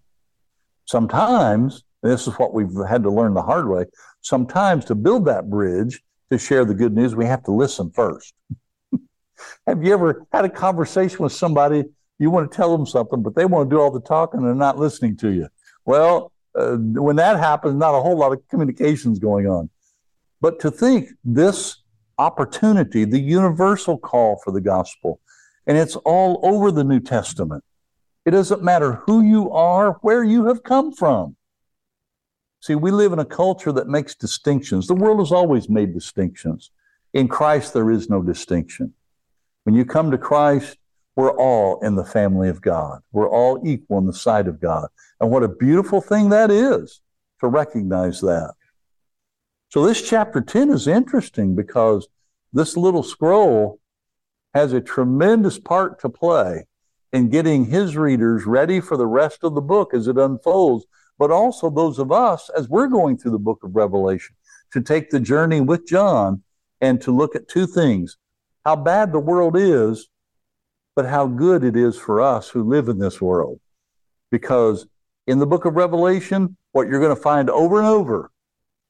Sometimes, 0.84 1.82
this 2.04 2.28
is 2.28 2.34
what 2.34 2.54
we've 2.54 2.70
had 2.88 3.02
to 3.02 3.10
learn 3.10 3.34
the 3.34 3.42
hard 3.42 3.68
way, 3.68 3.86
sometimes 4.20 4.84
to 4.84 4.94
build 4.94 5.24
that 5.24 5.50
bridge 5.50 6.04
to 6.30 6.38
share 6.38 6.64
the 6.64 6.74
good 6.74 6.94
news, 6.94 7.16
we 7.16 7.26
have 7.26 7.42
to 7.42 7.50
listen 7.50 7.90
first. 7.90 8.32
have 9.66 9.82
you 9.82 9.92
ever 9.92 10.24
had 10.32 10.44
a 10.44 10.48
conversation 10.48 11.18
with 11.18 11.32
somebody 11.32 11.82
you 12.18 12.30
want 12.30 12.50
to 12.50 12.56
tell 12.56 12.76
them 12.76 12.86
something, 12.86 13.22
but 13.22 13.34
they 13.34 13.44
want 13.44 13.68
to 13.68 13.76
do 13.76 13.80
all 13.80 13.90
the 13.90 14.00
talking 14.00 14.40
and 14.40 14.48
they're 14.48 14.54
not 14.54 14.78
listening 14.78 15.16
to 15.18 15.30
you. 15.30 15.48
Well, 15.84 16.32
uh, 16.54 16.76
when 16.76 17.16
that 17.16 17.38
happens, 17.38 17.74
not 17.74 17.94
a 17.94 18.00
whole 18.00 18.16
lot 18.16 18.32
of 18.32 18.46
communications 18.48 19.18
going 19.18 19.46
on. 19.46 19.70
But 20.40 20.60
to 20.60 20.70
think 20.70 21.10
this 21.24 21.82
opportunity, 22.18 23.04
the 23.04 23.20
universal 23.20 23.98
call 23.98 24.40
for 24.42 24.50
the 24.52 24.60
gospel, 24.60 25.20
and 25.66 25.76
it's 25.76 25.96
all 25.96 26.40
over 26.42 26.70
the 26.70 26.84
New 26.84 27.00
Testament. 27.00 27.62
It 28.24 28.32
doesn't 28.32 28.62
matter 28.62 28.94
who 29.06 29.22
you 29.22 29.50
are, 29.52 29.92
where 30.02 30.24
you 30.24 30.46
have 30.46 30.62
come 30.62 30.92
from. 30.92 31.36
See, 32.60 32.74
we 32.74 32.90
live 32.90 33.12
in 33.12 33.18
a 33.20 33.24
culture 33.24 33.72
that 33.72 33.86
makes 33.86 34.14
distinctions. 34.14 34.86
The 34.86 34.94
world 34.94 35.20
has 35.20 35.30
always 35.30 35.68
made 35.68 35.94
distinctions. 35.94 36.70
In 37.12 37.28
Christ, 37.28 37.72
there 37.72 37.90
is 37.90 38.10
no 38.10 38.22
distinction. 38.22 38.94
When 39.64 39.74
you 39.74 39.84
come 39.84 40.10
to 40.10 40.18
Christ, 40.18 40.77
we're 41.18 41.36
all 41.36 41.80
in 41.80 41.96
the 41.96 42.04
family 42.04 42.48
of 42.48 42.62
God. 42.62 43.00
We're 43.10 43.28
all 43.28 43.60
equal 43.66 43.98
in 43.98 44.06
the 44.06 44.12
sight 44.12 44.46
of 44.46 44.60
God. 44.60 44.86
And 45.18 45.32
what 45.32 45.42
a 45.42 45.48
beautiful 45.48 46.00
thing 46.00 46.28
that 46.28 46.48
is 46.48 47.00
to 47.40 47.48
recognize 47.48 48.20
that. 48.20 48.54
So, 49.68 49.84
this 49.84 50.00
chapter 50.00 50.40
10 50.40 50.70
is 50.70 50.86
interesting 50.86 51.56
because 51.56 52.06
this 52.52 52.76
little 52.76 53.02
scroll 53.02 53.80
has 54.54 54.72
a 54.72 54.80
tremendous 54.80 55.58
part 55.58 56.00
to 56.02 56.08
play 56.08 56.66
in 57.12 57.30
getting 57.30 57.64
his 57.64 57.96
readers 57.96 58.46
ready 58.46 58.78
for 58.78 58.96
the 58.96 59.08
rest 59.08 59.42
of 59.42 59.56
the 59.56 59.60
book 59.60 59.92
as 59.92 60.06
it 60.06 60.18
unfolds 60.18 60.86
but 61.18 61.32
also 61.32 61.68
those 61.68 61.98
of 61.98 62.12
us 62.12 62.48
as 62.56 62.68
we're 62.68 62.86
going 62.86 63.18
through 63.18 63.32
the 63.32 63.38
book 63.40 63.64
of 63.64 63.74
Revelation 63.74 64.36
to 64.72 64.80
take 64.80 65.10
the 65.10 65.18
journey 65.18 65.60
with 65.60 65.84
John 65.84 66.44
and 66.80 67.00
to 67.00 67.10
look 67.10 67.34
at 67.34 67.48
two 67.48 67.66
things 67.66 68.18
how 68.64 68.76
bad 68.76 69.10
the 69.10 69.18
world 69.18 69.56
is, 69.56 70.08
but 70.98 71.06
how 71.06 71.28
good 71.28 71.62
it 71.62 71.76
is 71.76 71.96
for 71.96 72.20
us 72.20 72.48
who 72.48 72.64
live 72.64 72.88
in 72.88 72.98
this 72.98 73.20
world. 73.20 73.60
Because 74.32 74.84
in 75.28 75.38
the 75.38 75.46
book 75.46 75.64
of 75.64 75.76
Revelation, 75.76 76.56
what 76.72 76.88
you're 76.88 76.98
going 76.98 77.14
to 77.14 77.22
find 77.22 77.48
over 77.50 77.78
and 77.78 77.86
over 77.86 78.32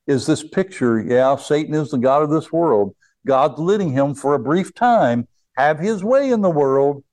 is 0.06 0.24
this 0.24 0.42
picture 0.42 0.98
yeah, 0.98 1.36
Satan 1.36 1.74
is 1.74 1.90
the 1.90 1.98
God 1.98 2.22
of 2.22 2.30
this 2.30 2.50
world. 2.50 2.96
God's 3.26 3.58
letting 3.58 3.92
him 3.92 4.14
for 4.14 4.32
a 4.32 4.38
brief 4.38 4.74
time 4.74 5.28
have 5.58 5.78
his 5.78 6.02
way 6.02 6.30
in 6.30 6.40
the 6.40 6.48
world. 6.48 7.04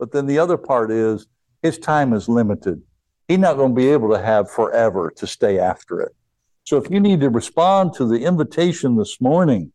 But 0.00 0.10
then 0.10 0.26
the 0.26 0.40
other 0.40 0.56
part 0.56 0.90
is 0.90 1.28
his 1.62 1.78
time 1.78 2.12
is 2.12 2.28
limited. 2.28 2.82
He's 3.28 3.38
not 3.38 3.56
going 3.56 3.70
to 3.70 3.80
be 3.80 3.90
able 3.90 4.10
to 4.10 4.20
have 4.20 4.50
forever 4.50 5.12
to 5.18 5.26
stay 5.28 5.60
after 5.60 6.00
it. 6.00 6.16
So 6.64 6.78
if 6.78 6.90
you 6.90 6.98
need 6.98 7.20
to 7.20 7.30
respond 7.30 7.94
to 7.94 8.06
the 8.06 8.24
invitation 8.24 8.96
this 8.96 9.20
morning 9.20 9.70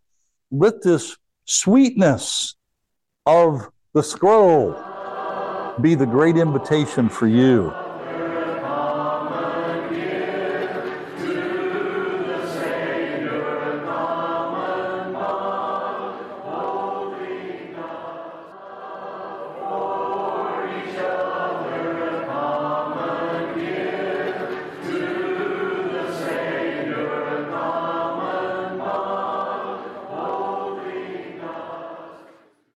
with 0.49 0.81
this 0.83 1.15
sweetness 1.45 2.57
of 3.25 3.69
the 3.97 4.03
scroll, 4.03 4.73
be 5.81 5.95
the 5.95 6.05
great 6.05 6.37
invitation 6.37 7.09
for 7.09 7.25
you 7.25 7.73